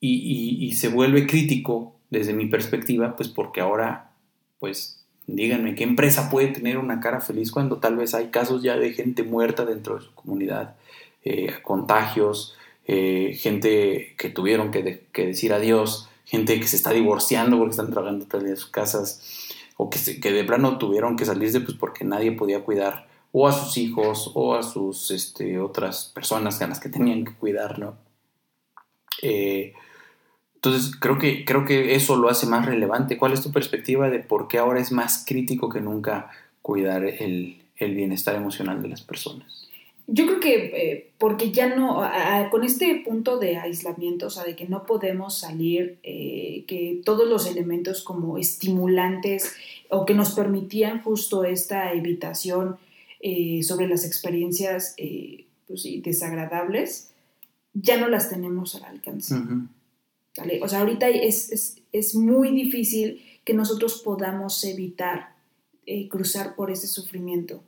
Y, 0.00 0.58
y 0.60 0.72
se 0.74 0.88
vuelve 0.88 1.26
crítico 1.26 1.96
desde 2.10 2.32
mi 2.32 2.46
perspectiva, 2.46 3.16
pues 3.16 3.28
porque 3.28 3.60
ahora 3.60 4.07
pues 4.58 5.04
díganme, 5.26 5.74
¿qué 5.74 5.84
empresa 5.84 6.30
puede 6.30 6.48
tener 6.48 6.78
una 6.78 7.00
cara 7.00 7.20
feliz 7.20 7.52
cuando 7.52 7.78
tal 7.78 7.96
vez 7.96 8.14
hay 8.14 8.28
casos 8.28 8.62
ya 8.62 8.76
de 8.76 8.92
gente 8.92 9.22
muerta 9.22 9.64
dentro 9.64 9.96
de 9.96 10.04
su 10.04 10.14
comunidad, 10.14 10.76
eh, 11.24 11.54
contagios, 11.62 12.56
eh, 12.86 13.36
gente 13.38 14.14
que 14.16 14.30
tuvieron 14.30 14.70
que, 14.70 15.06
decir 15.12 15.52
adiós, 15.52 16.08
gente 16.24 16.58
que 16.58 16.66
se 16.66 16.76
está 16.76 16.92
divorciando 16.92 17.58
porque 17.58 17.72
están 17.72 17.90
trabajando 17.90 18.26
de 18.26 18.56
sus 18.56 18.70
casas, 18.70 19.22
o 19.76 19.90
que, 19.90 20.20
que 20.20 20.32
de 20.32 20.44
plano 20.44 20.78
tuvieron 20.78 21.16
que 21.16 21.24
salirse 21.26 21.60
pues 21.60 21.76
porque 21.76 22.04
nadie 22.04 22.32
podía 22.32 22.64
cuidar 22.64 23.06
o 23.32 23.46
a 23.46 23.52
sus 23.52 23.76
hijos 23.76 24.32
o 24.34 24.54
a 24.54 24.62
sus 24.62 25.10
este, 25.10 25.58
otras 25.58 26.10
personas 26.14 26.60
a 26.62 26.66
las 26.66 26.80
que 26.80 26.88
tenían 26.88 27.24
que 27.24 27.34
cuidar, 27.34 27.78
¿no? 27.78 27.96
Eh, 29.22 29.74
entonces, 30.58 30.96
creo 30.96 31.18
que, 31.18 31.44
creo 31.44 31.64
que 31.64 31.94
eso 31.94 32.16
lo 32.16 32.28
hace 32.28 32.44
más 32.46 32.66
relevante. 32.66 33.16
¿Cuál 33.16 33.32
es 33.32 33.42
tu 33.42 33.52
perspectiva 33.52 34.10
de 34.10 34.18
por 34.18 34.48
qué 34.48 34.58
ahora 34.58 34.80
es 34.80 34.90
más 34.90 35.24
crítico 35.24 35.68
que 35.68 35.80
nunca 35.80 36.30
cuidar 36.62 37.04
el, 37.04 37.62
bienestar 37.78 38.34
emocional 38.34 38.82
de 38.82 38.88
las 38.88 39.02
personas? 39.02 39.68
Yo 40.08 40.26
creo 40.26 40.40
que 40.40 40.54
eh, 40.74 41.10
porque 41.16 41.52
ya 41.52 41.76
no, 41.76 42.02
con 42.50 42.64
este 42.64 43.02
punto 43.04 43.38
de 43.38 43.56
aislamiento, 43.56 44.26
o 44.26 44.30
sea, 44.30 44.42
de 44.42 44.56
que 44.56 44.66
no 44.66 44.84
podemos 44.84 45.38
salir, 45.38 45.98
eh, 46.02 46.64
que 46.66 47.02
todos 47.04 47.28
los 47.28 47.46
elementos 47.46 48.02
como 48.02 48.36
estimulantes 48.36 49.54
o 49.90 50.06
que 50.06 50.14
nos 50.14 50.32
permitían 50.32 51.02
justo 51.02 51.44
esta 51.44 51.92
evitación 51.92 52.78
eh, 53.20 53.62
sobre 53.62 53.86
las 53.86 54.04
experiencias 54.04 54.96
pues, 55.68 55.86
desagradables, 56.02 57.12
ya 57.74 57.96
no 57.96 58.08
las 58.08 58.28
tenemos 58.28 58.74
al 58.74 58.86
alcance. 58.86 59.36
O 60.60 60.68
sea, 60.68 60.80
ahorita 60.80 61.08
es, 61.08 62.14
muy 62.14 62.50
difícil 62.50 63.22
que 63.44 63.54
nosotros 63.54 64.02
podamos 64.04 64.62
evitar 64.64 65.34
eh, 65.86 66.08
cruzar 66.08 66.54
por 66.54 66.70
ese 66.70 66.86
sufrimiento. 66.86 67.62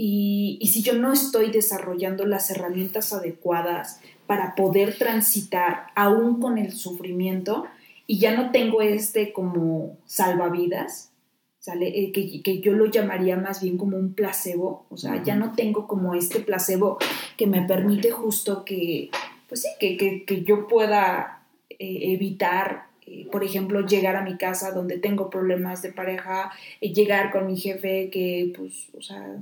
Y, 0.00 0.60
si 0.72 0.82
yo 0.82 0.92
no 0.94 1.12
estoy 1.12 1.50
desarrollando 1.50 2.24
las 2.24 2.50
herramientas 2.50 3.12
adecuadas 3.12 4.00
para 4.28 4.54
poder 4.54 4.96
transitar 4.96 5.88
aún 5.96 6.40
con 6.40 6.56
el 6.58 6.70
sufrimiento 6.72 7.66
y 8.06 8.18
ya 8.18 8.36
no 8.36 8.52
tengo 8.52 8.80
este 8.80 9.32
como 9.32 9.98
salvavidas, 10.06 11.10
¿sale? 11.58 11.88
Eh, 11.88 12.12
que, 12.12 12.60
yo 12.60 12.74
lo 12.74 12.86
llamaría 12.86 13.36
más 13.36 13.60
bien 13.60 13.76
como 13.76 13.96
un 13.96 14.14
placebo, 14.14 14.86
o 14.88 14.96
sea, 14.96 15.20
ya 15.24 15.34
no 15.34 15.54
tengo 15.56 15.88
como 15.88 16.14
este 16.14 16.40
placebo 16.40 16.98
que 17.36 17.48
me 17.48 17.62
permite 17.62 18.12
justo 18.12 18.64
que, 18.64 19.10
pues 19.48 19.62
sí, 19.62 19.68
que, 19.80 20.44
yo 20.44 20.68
pueda 20.68 21.37
evitar, 21.78 22.86
eh, 23.06 23.26
por 23.30 23.44
ejemplo, 23.44 23.86
llegar 23.86 24.16
a 24.16 24.24
mi 24.24 24.36
casa 24.36 24.72
donde 24.72 24.98
tengo 24.98 25.30
problemas 25.30 25.82
de 25.82 25.92
pareja, 25.92 26.50
llegar 26.80 27.30
con 27.30 27.46
mi 27.46 27.56
jefe 27.56 28.10
que, 28.10 28.52
pues, 28.56 28.88
o 28.96 29.02
sea, 29.02 29.38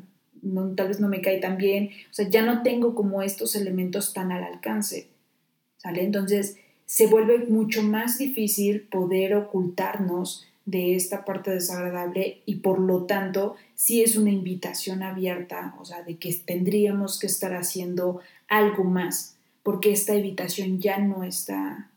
tal 0.77 0.89
vez 0.89 1.01
no 1.01 1.09
me 1.09 1.21
cae 1.21 1.39
tan 1.39 1.57
bien, 1.57 1.91
o 2.11 2.15
sea, 2.15 2.29
ya 2.29 2.43
no 2.43 2.63
tengo 2.63 2.95
como 2.95 3.23
estos 3.23 3.57
elementos 3.57 4.13
tan 4.13 4.33
al 4.33 4.45
alcance, 4.45 5.09
¿sale? 5.79 6.05
Entonces, 6.05 6.59
se 6.85 7.09
vuelve 7.09 7.39
mucho 7.47 7.83
más 7.83 8.19
difícil 8.19 8.83
poder 8.83 9.35
ocultarnos 9.35 10.47
de 10.65 10.97
esta 10.97 11.25
parte 11.25 11.53
desagradable 11.53 12.43
y 12.45 12.57
por 12.57 12.81
lo 12.81 13.05
tanto 13.05 13.55
sí 13.75 14.03
es 14.03 14.17
una 14.17 14.31
invitación 14.31 15.03
abierta, 15.03 15.75
o 15.81 15.85
sea, 15.85 16.03
de 16.03 16.17
que 16.17 16.33
tendríamos 16.35 17.19
que 17.19 17.27
estar 17.27 17.55
haciendo 17.55 18.21
algo 18.49 18.85
más, 18.85 19.37
porque 19.63 19.93
esta 19.93 20.15
evitación 20.15 20.81
ya 20.81 20.99
no 20.99 21.25
está, 21.25 21.91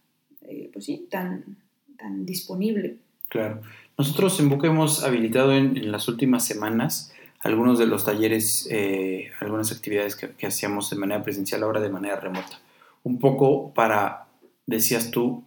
eh, 0.49 0.69
pues 0.73 0.85
sí, 0.85 1.07
tan, 1.09 1.57
tan 1.97 2.25
disponible. 2.25 2.97
Claro. 3.27 3.61
Nosotros 3.97 4.39
en 4.39 4.49
Boca 4.49 4.67
hemos 4.67 5.03
habilitado 5.03 5.53
en, 5.53 5.91
las 5.91 6.07
últimas 6.07 6.45
semanas 6.45 7.13
algunos 7.41 7.77
de 7.79 7.85
los 7.85 8.03
talleres, 8.03 8.67
eh, 8.71 9.31
algunas 9.39 9.71
actividades 9.71 10.15
que, 10.15 10.31
que 10.31 10.47
hacíamos 10.47 10.89
de 10.89 10.97
manera 10.97 11.23
presencial, 11.23 11.63
ahora 11.63 11.79
de 11.79 11.89
manera 11.89 12.19
remota. 12.19 12.59
Un 13.03 13.19
poco 13.19 13.73
para 13.73 14.25
decías 14.65 15.11
tú, 15.11 15.43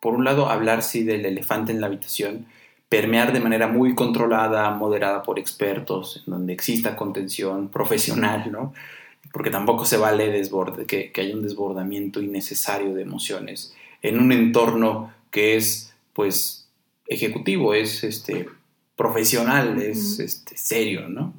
por 0.00 0.14
un 0.14 0.24
lado, 0.24 0.48
hablar 0.48 0.82
sí 0.82 1.02
del 1.04 1.26
elefante 1.26 1.72
en 1.72 1.80
la 1.80 1.86
habitación, 1.86 2.46
permear 2.88 3.32
de 3.32 3.40
manera 3.40 3.68
muy 3.68 3.94
controlada, 3.94 4.70
moderada 4.70 5.22
por 5.22 5.38
expertos, 5.38 6.24
en 6.26 6.32
donde 6.32 6.52
exista 6.52 6.96
contención 6.96 7.68
profesional, 7.68 8.50
¿no? 8.50 8.72
Porque 9.32 9.50
tampoco 9.50 9.84
se 9.84 9.96
vale 9.96 10.28
desborde, 10.28 10.86
que, 10.86 11.12
que 11.12 11.20
haya 11.20 11.34
un 11.34 11.42
desbordamiento 11.42 12.20
innecesario 12.20 12.94
de 12.94 13.02
emociones 13.02 13.74
en 14.02 14.20
un 14.20 14.32
entorno 14.32 15.12
que 15.30 15.56
es, 15.56 15.94
pues, 16.12 16.68
ejecutivo, 17.06 17.74
es 17.74 18.04
este, 18.04 18.48
profesional, 18.96 19.80
es 19.80 20.18
este, 20.18 20.56
serio, 20.56 21.08
¿no? 21.08 21.34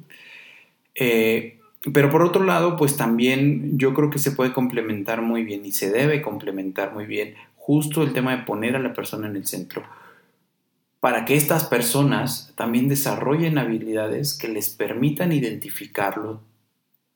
Eh, 0.94 1.58
pero 1.92 2.10
por 2.10 2.22
otro 2.22 2.44
lado, 2.44 2.76
pues 2.76 2.96
también 2.96 3.78
yo 3.78 3.92
creo 3.92 4.10
que 4.10 4.18
se 4.18 4.30
puede 4.30 4.52
complementar 4.52 5.20
muy 5.22 5.42
bien 5.42 5.66
y 5.66 5.72
se 5.72 5.90
debe 5.90 6.22
complementar 6.22 6.92
muy 6.92 7.06
bien 7.06 7.34
justo 7.56 8.02
el 8.02 8.12
tema 8.12 8.36
de 8.36 8.44
poner 8.44 8.76
a 8.76 8.80
la 8.80 8.92
persona 8.92 9.26
en 9.26 9.36
el 9.36 9.46
centro 9.46 9.82
para 11.02 11.24
que 11.24 11.34
estas 11.34 11.64
personas 11.64 12.52
también 12.54 12.88
desarrollen 12.88 13.58
habilidades 13.58 14.34
que 14.38 14.46
les 14.46 14.68
permitan 14.68 15.32
identificarlo, 15.32 16.40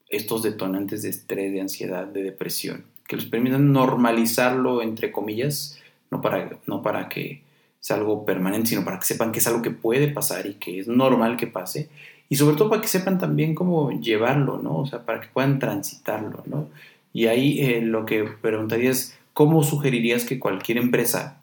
estos 0.09 0.42
detonantes 0.42 1.02
de 1.02 1.11
estrés, 1.11 1.52
de 1.52 1.61
ansiedad, 1.61 2.04
de 2.04 2.24
depresión, 2.24 2.85
que 3.07 3.16
les 3.16 3.27
permitan 3.27 3.73
normalizarlo, 3.73 4.83
entre 4.83 5.12
comillas, 5.12 5.79
no 6.11 6.21
para, 6.21 6.59
no 6.66 6.83
para 6.83 7.09
que 7.09 7.42
sea 7.81 7.97
algo 7.97 8.25
permanente, 8.25 8.71
sino 8.71 8.85
para 8.85 8.99
que 8.99 9.07
sepan 9.07 9.33
que 9.33 9.38
es 9.38 9.47
algo 9.47 9.62
que 9.62 9.71
puede 9.71 10.09
pasar 10.09 10.47
y 10.47 10.55
que 10.55 10.81
es 10.81 10.88
normal 10.88 11.37
que 11.37 11.47
pase, 11.47 11.88
y 12.29 12.37
sobre 12.37 12.57
todo 12.57 12.69
para 12.69 12.83
que 12.83 12.88
sepan 12.88 13.19
también 13.19 13.55
cómo 13.55 13.92
llevarlo, 13.92 14.59
¿no? 14.59 14.79
O 14.79 14.87
sea, 14.87 15.05
para 15.05 15.21
que 15.21 15.29
puedan 15.29 15.59
transitarlo, 15.59 16.42
¿no? 16.47 16.69
Y 17.12 17.27
ahí 17.27 17.61
eh, 17.61 17.81
lo 17.81 18.05
que 18.05 18.25
preguntaría 18.25 18.90
es, 18.90 19.16
¿cómo 19.33 19.62
sugerirías 19.62 20.25
que 20.25 20.40
cualquier 20.40 20.79
empresa 20.79 21.40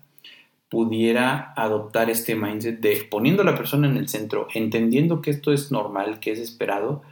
pudiera 0.70 1.54
adoptar 1.56 2.10
este 2.10 2.36
mindset 2.36 2.80
de 2.80 3.08
poniendo 3.10 3.44
a 3.44 3.46
la 3.46 3.56
persona 3.56 3.88
en 3.88 3.96
el 3.96 4.10
centro, 4.10 4.48
entendiendo 4.54 5.22
que 5.22 5.32
esto 5.32 5.54
es 5.54 5.72
normal, 5.72 6.20
que 6.20 6.32
es 6.32 6.40
esperado, 6.40 7.04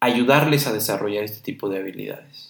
ayudarles 0.00 0.66
a 0.66 0.72
desarrollar 0.72 1.24
este 1.24 1.42
tipo 1.42 1.68
de 1.68 1.78
habilidades? 1.78 2.47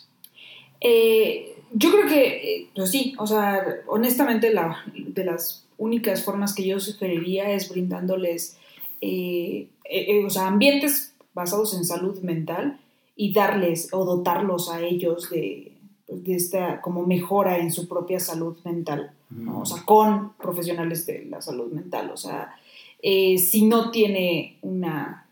Eh, 0.80 1.58
yo 1.72 1.90
creo 1.92 2.06
que, 2.06 2.26
eh, 2.26 2.68
pues 2.74 2.90
sí, 2.90 3.14
o 3.18 3.26
sea, 3.26 3.64
honestamente 3.86 4.52
la, 4.52 4.84
de 4.94 5.24
las 5.24 5.66
únicas 5.76 6.24
formas 6.24 6.54
que 6.54 6.66
yo 6.66 6.80
sugeriría 6.80 7.50
es 7.52 7.68
brindándoles 7.68 8.56
eh, 9.00 9.68
eh, 9.84 10.24
o 10.24 10.30
sea, 10.30 10.48
ambientes 10.48 11.14
basados 11.34 11.74
en 11.74 11.84
salud 11.84 12.20
mental 12.20 12.80
y 13.14 13.32
darles 13.32 13.92
o 13.92 14.04
dotarlos 14.04 14.70
a 14.70 14.80
ellos 14.80 15.30
de, 15.30 15.72
pues, 16.06 16.24
de 16.24 16.34
esta 16.34 16.80
como 16.80 17.06
mejora 17.06 17.58
en 17.58 17.70
su 17.70 17.86
propia 17.86 18.18
salud 18.18 18.56
mental, 18.64 19.12
o 19.54 19.66
sea, 19.66 19.84
con 19.84 20.32
profesionales 20.34 21.06
de 21.06 21.26
la 21.26 21.42
salud 21.42 21.70
mental, 21.70 22.10
o 22.10 22.16
sea, 22.16 22.56
si 23.00 23.66
no 23.66 23.90
tiene 23.90 24.56
una, 24.62 25.26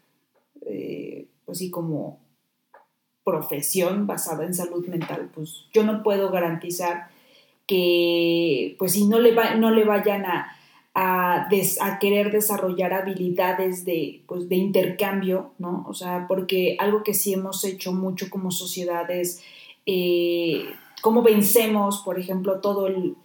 pues 0.60 1.58
sí, 1.58 1.70
como 1.70 2.18
profesión 3.26 4.06
basada 4.06 4.44
en 4.46 4.54
salud 4.54 4.86
mental, 4.86 5.28
pues 5.34 5.64
yo 5.74 5.82
no 5.82 6.04
puedo 6.04 6.30
garantizar 6.30 7.08
que, 7.66 8.76
pues 8.78 8.92
si 8.92 9.04
no 9.06 9.18
le, 9.18 9.34
va, 9.34 9.56
no 9.56 9.72
le 9.72 9.84
vayan 9.84 10.24
a, 10.24 10.56
a, 10.94 11.48
querer 12.00 12.30
desarrollar 12.30 12.94
habilidades 12.94 13.84
de, 13.84 14.22
pues, 14.28 14.48
de 14.48 14.54
intercambio, 14.54 15.50
¿no? 15.58 15.84
O 15.88 15.92
sea, 15.92 16.26
porque 16.28 16.76
algo 16.78 17.02
que 17.02 17.14
sí 17.14 17.32
hemos 17.32 17.64
hecho 17.64 17.92
mucho 17.92 18.30
como 18.30 18.52
sociedad 18.52 19.10
es 19.10 19.42
eh, 19.86 20.64
cómo 21.02 21.22
vencemos, 21.22 22.02
por 22.04 22.20
ejemplo, 22.20 22.60
todo 22.60 22.86
el, 22.86 23.16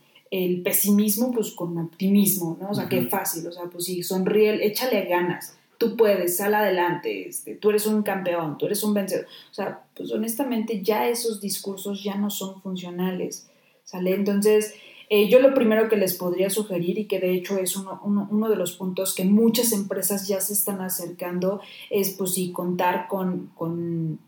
pesimismo, 0.64 1.32
pues 1.32 1.52
con 1.52 1.78
optimismo, 1.78 2.58
¿no? 2.60 2.72
O 2.72 2.74
sea, 2.74 2.88
qué 2.88 3.04
fácil, 3.04 3.46
o 3.48 3.52
sea, 3.52 3.66
pues 3.66 3.84
sí, 3.84 4.02
sonríe, 4.02 4.66
échale 4.66 5.04
ganas, 5.04 5.58
tú 5.82 5.98
puedes, 5.98 6.38
sal 6.38 6.54
adelante, 6.54 7.28
este, 7.28 7.56
tú 7.56 7.72
eres 7.72 7.88
un 7.88 8.04
campeón, 8.04 8.56
tú 8.60 8.68
eres 8.68 8.84
un 8.84 8.94
vencedor. 8.94 9.26
O 9.50 9.54
sea, 9.54 9.84
pues 9.96 10.12
honestamente 10.12 10.84
ya 10.84 11.08
esos 11.08 11.42
discursos 11.42 12.04
ya 12.04 12.14
no 12.14 12.30
son 12.30 12.62
funcionales, 12.62 13.50
¿sale? 13.84 14.14
Entonces, 14.14 14.76
eh, 15.10 15.28
yo 15.28 15.40
lo 15.40 15.56
primero 15.56 15.90
que 15.90 15.98
les 15.98 16.14
podría 16.14 16.52
sugerir 16.52 17.00
y 17.00 17.06
que 17.06 17.20
de 17.20 17.34
hecho 17.34 17.58
es 17.58 17.76
uno, 17.76 18.48
de 18.48 18.56
los 18.56 18.74
puntos 18.74 19.16
que 19.16 19.26
muchas 19.26 19.72
empresas 19.72 20.28
ya 20.28 20.40
se 20.40 20.54
están 20.54 20.82
acercando 20.82 21.62
es 21.90 22.12
pues 22.12 22.36
sí 22.36 22.52
contar 22.52 23.08
con, 23.08 24.20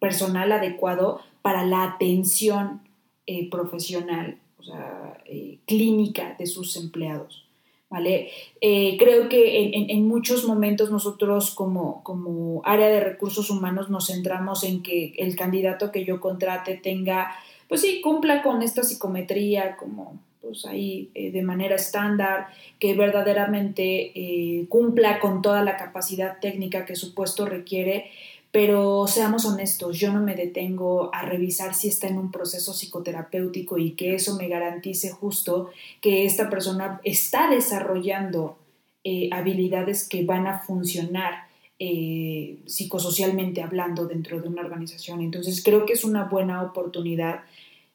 personal 0.00 0.50
adecuado 0.50 1.20
para 1.40 1.64
la 1.64 1.84
atención 1.84 2.80
eh, 3.26 3.48
profesional, 3.48 4.40
o 4.58 4.64
sea, 4.64 5.18
eh, 5.24 5.60
clínica 5.66 6.34
de 6.36 6.46
sus 6.46 6.76
empleados. 6.76 7.45
¿Vale? 7.88 8.30
creo 8.60 9.28
que 9.28 9.70
en, 9.72 10.08
muchos 10.08 10.44
momentos 10.44 10.90
nosotros 10.90 11.54
como, 11.54 12.02
como 12.02 12.60
área 12.64 12.88
de 12.88 12.98
recursos 12.98 13.48
humanos 13.48 13.90
nos 13.90 14.08
centramos 14.08 14.64
en 14.64 14.82
que 14.82 15.14
el 15.18 15.36
candidato 15.36 15.92
que 15.92 16.04
yo 16.04 16.20
contrate 16.20 16.74
tenga 16.76 17.30
pues 17.68 17.80
sí, 17.80 18.00
cumpla 18.00 18.42
con 18.42 18.62
esta 18.62 18.82
psicometría 18.82 19.76
como 19.76 20.18
pues 20.40 20.64
ahí 20.64 21.10
eh, 21.14 21.32
de 21.32 21.42
manera 21.42 21.74
estándar, 21.74 22.46
que 22.78 22.94
verdaderamente 22.94 24.12
eh, 24.14 24.66
cumpla 24.68 25.18
con 25.18 25.42
toda 25.42 25.62
la 25.64 25.76
capacidad 25.76 26.38
técnica 26.38 26.84
que 26.84 26.94
su 26.94 27.14
puesto 27.14 27.46
requiere, 27.46 28.10
pero 28.56 29.06
seamos 29.06 29.44
honestos, 29.44 29.98
yo 29.98 30.14
no 30.14 30.22
me 30.22 30.34
detengo 30.34 31.10
a 31.12 31.20
revisar 31.20 31.74
si 31.74 31.88
está 31.88 32.08
en 32.08 32.16
un 32.16 32.30
proceso 32.30 32.72
psicoterapéutico 32.72 33.76
y 33.76 33.90
que 33.90 34.14
eso 34.14 34.34
me 34.36 34.48
garantice 34.48 35.10
justo 35.10 35.68
que 36.00 36.24
esta 36.24 36.48
persona 36.48 36.98
está 37.04 37.50
desarrollando 37.50 38.56
eh, 39.04 39.28
habilidades 39.30 40.08
que 40.08 40.24
van 40.24 40.46
a 40.46 40.60
funcionar 40.60 41.44
psicosocialmente 41.78 43.60
hablando 43.60 44.06
dentro 44.06 44.40
de 44.40 44.48
una 44.48 44.62
organización. 44.62 45.20
Entonces 45.20 45.62
creo 45.62 45.84
que 45.84 45.92
es 45.92 46.04
una 46.04 46.24
buena 46.24 46.62
oportunidad 46.62 47.40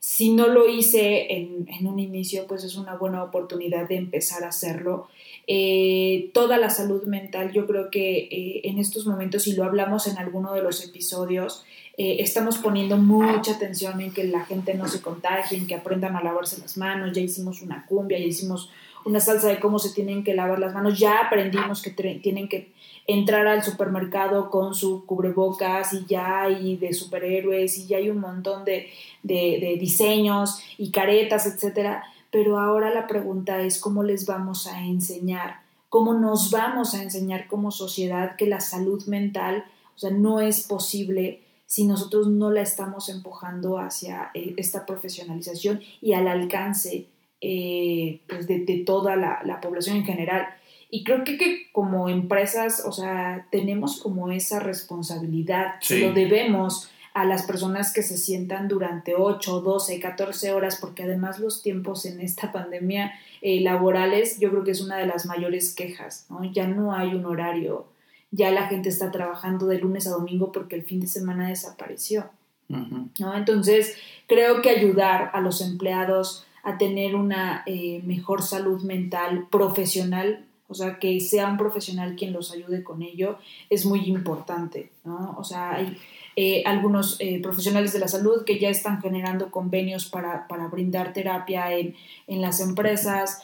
si 0.04 0.34
no 0.34 0.48
lo 0.48 0.68
hice 0.68 1.32
en, 1.32 1.68
un 1.86 2.00
inicio, 2.00 2.48
pues 2.48 2.64
es 2.64 2.76
una 2.76 2.96
buena 2.96 3.24
oportunidad 3.24 3.88
de 3.88 3.98
empezar 3.98 4.44
a 4.44 4.48
hacerlo. 4.48 5.08
Eh, 5.46 6.32
toda 6.34 6.58
la 6.58 6.72
salud 6.72 7.04
mental, 7.04 7.52
yo 7.52 7.68
creo 7.68 7.92
que 7.92 8.18
eh, 8.18 8.62
en 8.64 8.80
estos 8.80 9.06
momentos, 9.06 9.46
y 9.46 9.54
lo 9.54 9.64
hablamos 9.64 10.08
en 10.08 10.18
alguno 10.18 10.54
de 10.54 10.64
los 10.64 10.84
episodios, 10.84 11.64
eh, 11.98 12.18
estamos 12.20 12.58
poniendo 12.58 12.98
mucha 12.98 13.52
atención 13.52 14.02
en 14.02 14.12
que 14.12 14.24
la 14.24 14.44
gente 14.44 14.74
no 14.74 14.88
se 14.88 15.02
contagie, 15.02 15.60
en 15.60 15.68
que 15.68 15.76
aprendan 15.76 16.16
a 16.16 16.24
lavarse 16.24 16.60
las 16.60 16.78
manos, 16.78 17.14
ya 17.14 17.22
hicimos 17.22 17.62
una 17.62 17.86
cumbia, 17.86 18.18
ya 18.18 18.26
hicimos 18.26 18.72
una 19.06 19.20
salsa 19.20 19.48
de 19.48 19.60
cómo 19.60 19.80
se 19.80 19.94
tienen 19.94 20.24
que 20.24 20.34
lavar 20.34 20.60
las 20.60 20.74
manos, 20.74 20.98
ya 20.98 21.20
aprendimos 21.20 21.82
que 21.82 21.92
tienen 21.92 22.48
que 22.48 22.72
entrar 23.08 23.48
al 23.48 23.64
supermercado 23.64 24.50
con 24.50 24.74
su 24.74 25.06
cubrebocas 25.06 25.94
y 25.94 26.06
ya 26.06 26.44
hay 26.44 26.78
de 26.78 26.94
superhéroes 26.94 27.78
y 27.78 27.88
ya 27.88 27.98
hay 27.98 28.10
un 28.10 28.20
montón 28.20 28.64
de, 28.66 28.88
de, 29.24 29.78
diseños 29.80 30.62
y 30.78 30.92
caretas, 30.92 31.46
etcétera. 31.46 32.04
Pero 32.32 32.60
ahora 32.60 32.94
la 32.94 33.08
pregunta 33.08 33.62
es 33.62 33.80
cómo 33.80 34.04
les 34.04 34.26
vamos 34.26 34.68
a 34.68 34.86
enseñar, 34.86 35.62
cómo 35.90 36.14
nos 36.14 36.52
vamos 36.52 36.94
a 36.94 37.04
enseñar 37.04 37.48
como 37.48 37.72
sociedad 37.72 38.36
que 38.38 38.48
la 38.48 38.62
salud 38.62 39.04
mental, 39.06 39.66
o 39.96 40.00
sea, 40.00 40.12
no 40.12 40.40
es 40.40 40.62
posible 40.62 41.42
si 41.66 41.86
nosotros 41.86 42.28
no 42.28 42.52
la 42.52 42.62
estamos 42.62 43.10
empujando 43.10 43.78
hacia 43.78 44.30
eh, 44.34 44.54
esta 44.58 44.86
profesionalización 44.86 45.82
y 46.02 46.14
al 46.14 46.28
alcance 46.28 47.08
eh, 47.42 48.22
pues 48.30 48.48
de, 48.48 48.84
toda 48.86 49.16
la, 49.16 49.42
la 49.44 49.60
población 49.60 49.98
en 49.98 50.06
general. 50.06 50.48
Y 50.90 51.04
creo 51.04 51.24
que, 51.24 51.38
que 51.38 51.72
como 51.72 52.10
empresas, 52.10 52.84
o 52.86 52.92
sea, 52.92 53.48
tenemos 53.52 54.02
como 54.02 54.32
esa 54.32 54.60
responsabilidad, 54.60 55.76
Sí. 55.82 56.00
lo 56.00 56.14
debemos 56.14 56.90
a 57.14 57.26
las 57.26 57.44
personas 57.44 57.94
que 57.94 58.04
se 58.04 58.18
sientan 58.18 58.68
durante 58.68 59.16
8, 59.16 59.62
12, 59.62 60.00
14 60.00 60.52
horas, 60.54 60.78
porque 60.80 61.04
además 61.04 61.40
los 61.40 61.62
tiempos 61.62 62.06
en 62.06 62.22
esta 62.22 62.52
pandemia 62.54 63.14
eh, 63.42 63.60
laborales 63.62 64.40
yo 64.40 64.50
creo 64.52 64.64
que 64.64 64.72
es 64.72 64.82
una 64.82 64.98
de 64.98 65.08
las 65.08 65.26
mayores 65.26 65.74
quejas, 65.76 66.26
¿no? 66.30 66.44
Ya 66.44 66.68
no 66.68 66.94
hay 66.94 67.14
un 67.16 67.26
horario, 67.26 67.88
ya 68.32 68.52
la 68.52 68.68
gente 68.68 68.90
está 68.90 69.12
trabajando 69.12 69.66
de 69.68 69.80
lunes 69.80 70.08
a 70.08 70.12
domingo 70.12 70.52
porque 70.52 70.76
el 70.76 70.84
fin 70.84 71.02
de 71.02 71.08
semana 71.08 71.50
desapareció. 71.50 72.30
Ujú. 72.70 73.10
¿no? 73.20 73.36
Entonces, 73.36 73.98
creo 74.28 74.62
que 74.62 74.70
ayudar 74.70 75.32
a 75.34 75.42
los 75.42 75.60
empleados 75.60 76.46
a 76.64 76.78
tener 76.78 77.16
una 77.16 77.64
eh, 77.66 78.02
mejor 78.04 78.44
salud 78.44 78.82
mental 78.84 79.48
profesional, 79.50 80.46
o 80.68 80.74
sea, 80.74 81.00
que 81.00 81.20
sea 81.20 81.48
un 81.48 81.58
profesional 81.58 82.16
quien 82.16 82.34
los 82.34 82.52
ayude 82.52 82.84
con 82.84 83.02
ello, 83.02 83.38
es 83.70 83.86
muy 83.86 84.02
importante, 84.06 84.92
¿no? 85.04 85.36
O 85.38 85.44
sea, 85.44 85.76
hay 85.76 85.98
eh, 86.38 86.64
algunos 86.66 87.18
eh, 87.20 87.42
profesionales 87.42 87.92
de 87.92 88.00
la 88.00 88.08
salud 88.08 88.46
que 88.46 88.58
ya 88.58 88.70
están 88.70 89.02
generando 89.02 89.52
convenios 89.52 90.06
para, 90.06 90.48
para 90.48 90.68
brindar 90.68 91.12
terapia 91.12 91.74
en, 91.74 91.96
en 92.28 92.42
las 92.42 92.62
empresas. 92.62 93.42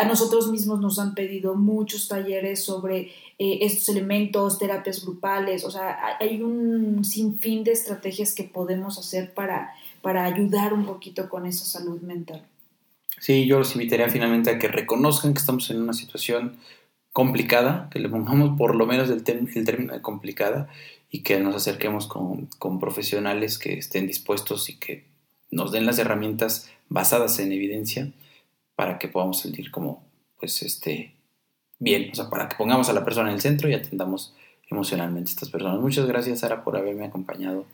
A 0.00 0.04
nosotros 0.04 0.52
mismos 0.52 0.80
nos 0.80 1.00
han 1.00 1.14
pedido 1.14 1.56
muchos 1.56 2.06
talleres 2.06 2.62
sobre 2.62 3.10
estos 3.38 3.88
elementos, 3.88 4.58
terapias 4.58 5.04
grupales, 5.04 5.64
o 5.64 5.70
sea, 5.70 6.16
hay 6.20 6.40
un 6.40 7.04
sinfín 7.04 7.64
de 7.64 7.72
estrategias 7.72 8.34
que 8.36 8.44
podemos 8.44 8.98
hacer 8.98 9.34
para, 9.34 9.74
para 10.00 10.26
ayudar 10.26 10.72
un 10.72 10.86
poquito 10.86 11.28
con 11.28 11.44
esa 11.46 11.64
salud 11.64 12.00
mental. 12.02 12.46
Sí, 13.24 13.46
yo 13.46 13.58
los 13.58 13.74
invitaría 13.74 14.10
finalmente 14.10 14.50
a 14.50 14.58
que 14.58 14.68
reconozcan 14.68 15.32
que 15.32 15.38
estamos 15.38 15.70
en 15.70 15.80
una 15.80 15.94
situación 15.94 16.58
complicada, 17.10 17.88
que 17.90 17.98
le 17.98 18.10
pongamos 18.10 18.58
por 18.58 18.74
lo 18.74 18.84
menos 18.84 19.08
el, 19.08 19.24
el 19.26 19.64
término 19.64 19.94
de 19.94 20.02
complicada 20.02 20.68
y 21.10 21.22
que 21.22 21.40
nos 21.40 21.56
acerquemos 21.56 22.06
con, 22.06 22.50
con 22.58 22.78
profesionales 22.78 23.58
que 23.58 23.78
estén 23.78 24.06
dispuestos 24.06 24.68
y 24.68 24.78
que 24.78 25.06
nos 25.50 25.72
den 25.72 25.86
las 25.86 25.98
herramientas 25.98 26.70
basadas 26.90 27.38
en 27.38 27.52
evidencia 27.52 28.12
para 28.76 28.98
que 28.98 29.08
podamos 29.08 29.40
salir 29.40 29.70
como, 29.70 30.04
pues, 30.38 30.60
este, 30.62 31.14
bien, 31.78 32.10
o 32.12 32.14
sea, 32.14 32.28
para 32.28 32.50
que 32.50 32.56
pongamos 32.56 32.90
a 32.90 32.92
la 32.92 33.06
persona 33.06 33.30
en 33.30 33.36
el 33.36 33.40
centro 33.40 33.70
y 33.70 33.72
atendamos 33.72 34.34
emocionalmente 34.70 35.30
a 35.30 35.32
estas 35.32 35.48
personas. 35.48 35.80
Muchas 35.80 36.04
gracias, 36.04 36.40
Sara, 36.40 36.62
por 36.62 36.76
haberme 36.76 37.06
acompañado 37.06 37.64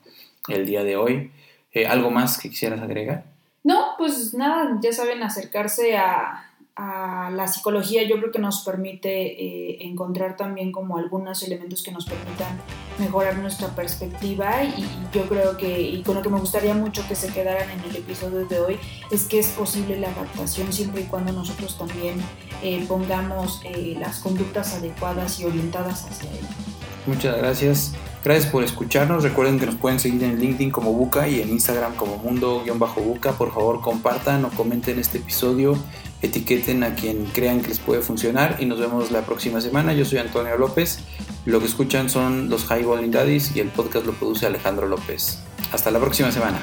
el 0.47 0.65
día 0.65 0.85
de 0.85 0.95
hoy. 0.95 1.33
Eh, 1.73 1.89
¿Algo 1.89 2.13
más 2.13 2.39
que 2.39 2.51
quisieras 2.51 2.81
agregar? 2.83 3.40
No, 3.63 3.95
pues 3.99 4.33
nada, 4.35 4.79
ya 4.81 4.93
saben, 4.93 5.23
acercarse 5.23 5.97
a, 5.97 6.51
a 6.77 7.31
la 7.31 7.47
psicología 7.47 8.05
yo 8.05 8.17
creo 8.17 8.31
que 8.33 8.39
nos 8.39 8.65
permite 8.65 9.11
eh, 9.11 9.79
encontrar 9.83 10.37
también 10.37 10.73
como 10.73 10.97
algunos 10.97 11.43
elementos 11.43 11.83
que 11.83 11.93
nos 11.93 12.07
permitan 12.07 12.59
mejorar 12.99 13.37
nuestra 13.37 13.69
perspectiva 13.69 14.65
y 14.65 14.87
yo 15.13 15.29
creo 15.29 15.59
que, 15.59 15.79
y 15.79 16.03
con 16.03 16.15
lo 16.15 16.23
que 16.23 16.31
me 16.31 16.41
gustaría 16.41 16.73
mucho 16.73 17.07
que 17.07 17.17
se 17.17 17.29
quedaran 17.33 17.69
en 17.71 17.81
el 17.81 17.97
episodio 17.97 18.47
de 18.47 18.61
hoy, 18.61 18.79
es 19.11 19.27
que 19.27 19.39
es 19.39 19.49
posible 19.49 20.01
la 20.01 20.09
adaptación 20.09 20.73
siempre 20.73 21.03
y 21.03 21.05
cuando 21.05 21.33
nosotros 21.33 21.77
también 21.77 22.17
eh, 22.63 22.83
pongamos 22.89 23.61
eh, 23.65 23.97
las 24.01 24.21
conductas 24.21 24.75
adecuadas 24.75 25.39
y 25.39 25.45
orientadas 25.45 26.07
hacia 26.07 26.31
ello. 26.31 26.80
Muchas 27.07 27.37
gracias. 27.39 27.93
Gracias 28.23 28.51
por 28.53 28.63
escucharnos. 28.63 29.23
Recuerden 29.23 29.59
que 29.59 29.67
nos 29.67 29.77
pueden 29.77 29.99
seguir 29.99 30.23
en 30.25 30.39
LinkedIn 30.39 30.71
como 30.71 30.93
Buca 30.93 31.27
y 31.27 31.41
en 31.41 31.49
Instagram 31.49 31.95
como 31.97 32.19
Mundo-Buca. 32.19 33.33
Por 33.33 33.53
favor, 33.55 33.81
compartan 33.81 34.45
o 34.45 34.51
comenten 34.51 34.99
este 34.99 35.19
episodio. 35.19 35.79
Etiqueten 36.21 36.83
a 36.83 36.95
quien 36.95 37.25
crean 37.27 37.63
que 37.63 37.69
les 37.69 37.79
puede 37.79 38.03
funcionar 38.03 38.57
y 38.61 38.67
nos 38.67 38.79
vemos 38.79 39.11
la 39.11 39.23
próxima 39.23 39.63
semana. 39.63 39.95
Yo 39.95 40.05
soy 40.05 40.19
Antonio 40.19 40.59
López. 40.59 40.99
Lo 41.47 41.61
que 41.61 41.67
escuchan 41.67 42.11
son 42.11 42.51
los 42.51 42.65
Highballing 42.71 43.11
Daddies 43.11 43.57
y 43.57 43.61
el 43.61 43.69
podcast 43.69 44.05
lo 44.05 44.13
produce 44.13 44.45
Alejandro 44.45 44.87
López. 44.87 45.39
Hasta 45.73 45.91
la 45.91 45.99
próxima 45.99 46.31
semana. 46.31 46.61